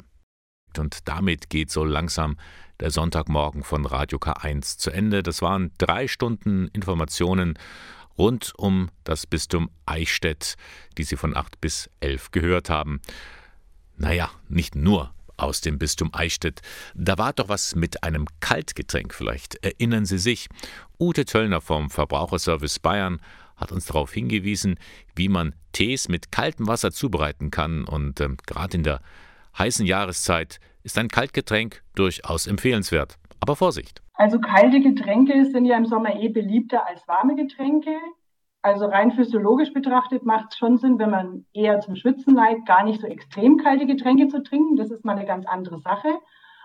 Und 0.78 1.08
damit 1.08 1.50
geht 1.50 1.70
so 1.70 1.84
langsam 1.84 2.36
der 2.80 2.90
Sonntagmorgen 2.90 3.62
von 3.62 3.86
Radio 3.86 4.18
K1 4.18 4.78
zu 4.78 4.90
Ende. 4.90 5.22
Das 5.22 5.42
waren 5.42 5.70
drei 5.78 6.08
Stunden 6.08 6.68
Informationen 6.68 7.58
rund 8.18 8.52
um 8.56 8.90
das 9.04 9.26
Bistum 9.26 9.70
Eichstätt, 9.86 10.56
die 10.98 11.04
Sie 11.04 11.16
von 11.16 11.36
8 11.36 11.60
bis 11.60 11.90
11 12.00 12.30
gehört 12.30 12.70
haben. 12.70 13.00
Naja, 13.96 14.30
nicht 14.48 14.74
nur 14.74 15.14
aus 15.36 15.60
dem 15.60 15.78
Bistum 15.78 16.10
Eichstätt. 16.12 16.60
Da 16.94 17.18
war 17.18 17.32
doch 17.32 17.48
was 17.48 17.74
mit 17.74 18.02
einem 18.02 18.26
Kaltgetränk 18.40 19.14
vielleicht. 19.14 19.56
Erinnern 19.64 20.06
Sie 20.06 20.18
sich? 20.18 20.48
Ute 20.98 21.24
Töllner 21.24 21.60
vom 21.60 21.90
Verbraucherservice 21.90 22.78
Bayern 22.78 23.20
hat 23.62 23.72
uns 23.72 23.86
darauf 23.86 24.12
hingewiesen, 24.12 24.78
wie 25.16 25.28
man 25.28 25.54
Tees 25.72 26.08
mit 26.08 26.30
kaltem 26.30 26.66
Wasser 26.68 26.92
zubereiten 26.92 27.50
kann. 27.50 27.84
Und 27.84 28.20
ähm, 28.20 28.36
gerade 28.46 28.76
in 28.76 28.82
der 28.82 29.00
heißen 29.58 29.86
Jahreszeit 29.86 30.60
ist 30.82 30.98
ein 30.98 31.08
Kaltgetränk 31.08 31.82
durchaus 31.94 32.46
empfehlenswert. 32.46 33.16
Aber 33.40 33.56
Vorsicht! 33.56 34.02
Also 34.14 34.38
kalte 34.38 34.80
Getränke 34.80 35.46
sind 35.46 35.64
ja 35.64 35.76
im 35.76 35.86
Sommer 35.86 36.14
eh 36.20 36.28
beliebter 36.28 36.86
als 36.86 37.06
warme 37.08 37.34
Getränke. 37.34 37.96
Also 38.60 38.86
rein 38.86 39.10
physiologisch 39.10 39.72
betrachtet 39.72 40.24
macht 40.24 40.52
es 40.52 40.58
schon 40.58 40.76
Sinn, 40.76 40.98
wenn 40.98 41.10
man 41.10 41.44
eher 41.52 41.80
zum 41.80 41.96
Schwitzen 41.96 42.34
neigt, 42.34 42.66
gar 42.66 42.84
nicht 42.84 43.00
so 43.00 43.08
extrem 43.08 43.56
kalte 43.56 43.86
Getränke 43.86 44.28
zu 44.28 44.42
trinken. 44.42 44.76
Das 44.76 44.90
ist 44.90 45.04
mal 45.04 45.16
eine 45.16 45.26
ganz 45.26 45.46
andere 45.46 45.80
Sache. 45.80 46.08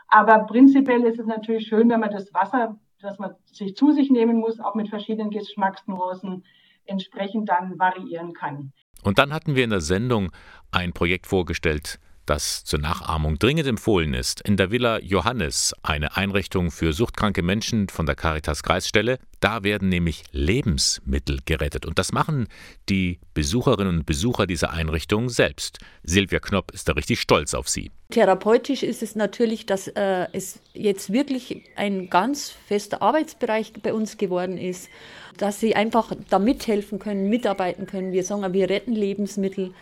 Aber 0.07 0.39
prinzipiell 0.45 1.03
ist 1.03 1.19
es 1.19 1.25
natürlich 1.25 1.67
schön, 1.67 1.89
wenn 1.89 1.99
man 1.99 2.11
das 2.11 2.33
Wasser, 2.33 2.77
das 3.01 3.17
man 3.17 3.35
sich 3.45 3.75
zu 3.75 3.91
sich 3.91 4.11
nehmen 4.11 4.37
muss, 4.37 4.59
auch 4.59 4.75
mit 4.75 4.89
verschiedenen 4.89 5.31
Geschmacksnuancen 5.31 6.43
entsprechend 6.88 7.49
dann 7.49 7.77
variieren 7.77 8.33
kann. 8.33 8.73
Und 9.03 9.19
dann 9.19 9.33
hatten 9.33 9.55
wir 9.55 9.63
in 9.63 9.69
der 9.69 9.81
Sendung 9.81 10.31
ein 10.71 10.93
Projekt 10.93 11.27
vorgestellt, 11.27 11.99
das 12.28 12.63
zur 12.63 12.80
Nachahmung 12.80 13.39
dringend 13.39 13.67
empfohlen 13.67 14.13
ist. 14.13 14.41
In 14.41 14.57
der 14.57 14.69
Villa 14.69 14.99
Johannes, 14.99 15.73
eine 15.82 16.15
Einrichtung 16.15 16.69
für 16.69 16.93
suchtkranke 16.93 17.41
Menschen 17.41 17.89
von 17.89 18.05
der 18.05 18.15
Caritas 18.15 18.61
Kreisstelle, 18.61 19.17
da 19.39 19.63
werden 19.63 19.89
nämlich 19.89 20.23
Lebensmittel 20.32 21.39
gerettet. 21.45 21.86
Und 21.86 21.99
das 21.99 22.11
machen 22.11 22.47
die 22.89 23.19
Besucherinnen 23.34 23.99
und 23.99 24.05
Besucher 24.05 24.47
dieser 24.47 24.71
Einrichtung 24.71 25.30
selbst. 25.30 25.80
Silvia 26.03 26.39
Knopp 26.39 26.71
ist 26.71 26.89
da 26.89 26.93
richtig 26.93 27.19
stolz 27.19 27.53
auf 27.53 27.67
sie. 27.69 27.91
Therapeutisch 28.09 28.84
ist 28.84 29.03
es 29.03 29.15
natürlich, 29.15 29.65
dass 29.65 29.88
äh, 29.88 30.28
es 30.32 30.59
jetzt 30.73 31.11
wirklich 31.11 31.63
ein 31.75 32.09
ganz 32.09 32.49
fester 32.49 33.01
Arbeitsbereich 33.01 33.73
bei 33.82 33.93
uns 33.93 34.17
geworden 34.17 34.57
ist, 34.57 34.89
dass 35.38 35.59
sie 35.59 35.75
einfach 35.75 36.13
da 36.30 36.39
mithelfen 36.39 36.99
können, 36.99 37.30
mitarbeiten 37.30 37.86
können. 37.86 38.11
Wir 38.11 38.23
sagen, 38.23 38.53
wir 38.53 38.69
retten 38.69 38.93
Lebensmittel 38.93 39.73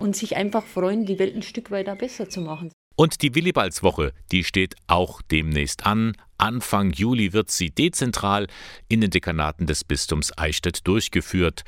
und 0.00 0.16
sich 0.16 0.36
einfach 0.36 0.64
freuen, 0.64 1.06
die 1.06 1.18
Welt 1.18 1.36
ein 1.36 1.42
Stück 1.42 1.70
weiter 1.70 1.94
besser 1.94 2.28
zu 2.28 2.40
machen. 2.40 2.72
Und 2.96 3.22
die 3.22 3.34
Willibaldswoche, 3.34 4.12
die 4.32 4.44
steht 4.44 4.74
auch 4.86 5.22
demnächst 5.22 5.86
an. 5.86 6.16
Anfang 6.36 6.90
Juli 6.90 7.32
wird 7.32 7.50
sie 7.50 7.70
dezentral 7.70 8.46
in 8.88 9.00
den 9.00 9.10
Dekanaten 9.10 9.66
des 9.66 9.84
Bistums 9.84 10.36
Eichstätt 10.36 10.86
durchgeführt. 10.86 11.62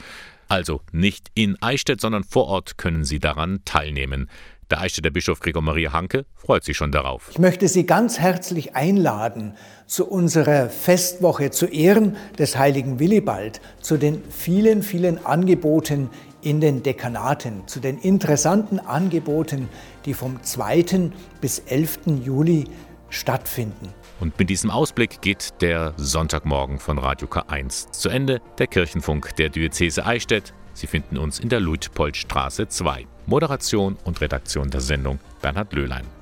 Also 0.48 0.82
nicht 0.92 1.30
in 1.34 1.56
Eichstätt, 1.62 2.00
sondern 2.00 2.24
vor 2.24 2.46
Ort 2.48 2.76
können 2.76 3.04
Sie 3.04 3.18
daran 3.18 3.60
teilnehmen. 3.64 4.28
Der 4.70 4.80
Eichstätter 4.80 5.10
Bischof 5.10 5.40
Gregor 5.40 5.62
Maria 5.62 5.92
Hanke 5.92 6.26
freut 6.34 6.64
sich 6.64 6.76
schon 6.76 6.92
darauf. 6.92 7.28
Ich 7.30 7.38
möchte 7.38 7.68
Sie 7.68 7.84
ganz 7.86 8.18
herzlich 8.18 8.74
einladen 8.74 9.54
zu 9.86 10.06
unserer 10.06 10.70
Festwoche 10.70 11.50
zu 11.50 11.66
Ehren 11.66 12.16
des 12.38 12.56
heiligen 12.56 12.98
Willibald, 12.98 13.60
zu 13.80 13.98
den 13.98 14.22
vielen, 14.30 14.82
vielen 14.82 15.24
Angeboten 15.24 16.10
in 16.42 16.60
den 16.60 16.82
Dekanaten, 16.82 17.66
zu 17.66 17.80
den 17.80 17.98
interessanten 17.98 18.78
Angeboten, 18.78 19.68
die 20.04 20.14
vom 20.14 20.42
2. 20.42 21.10
bis 21.40 21.60
11. 21.60 22.00
Juli 22.24 22.64
stattfinden. 23.08 23.94
Und 24.20 24.38
mit 24.38 24.50
diesem 24.50 24.70
Ausblick 24.70 25.20
geht 25.20 25.60
der 25.60 25.94
Sonntagmorgen 25.96 26.78
von 26.78 26.98
Radio 26.98 27.28
K1 27.28 27.90
zu 27.92 28.08
Ende. 28.08 28.40
Der 28.58 28.66
Kirchenfunk 28.66 29.36
der 29.36 29.48
Diözese 29.48 30.04
Eichstätt. 30.06 30.52
Sie 30.74 30.86
finden 30.86 31.18
uns 31.18 31.38
in 31.38 31.48
der 31.48 31.60
Luitpoldstraße 31.60 32.68
2. 32.68 33.06
Moderation 33.26 33.96
und 34.04 34.20
Redaktion 34.20 34.70
der 34.70 34.80
Sendung 34.80 35.18
Bernhard 35.40 35.72
Löhlein. 35.72 36.21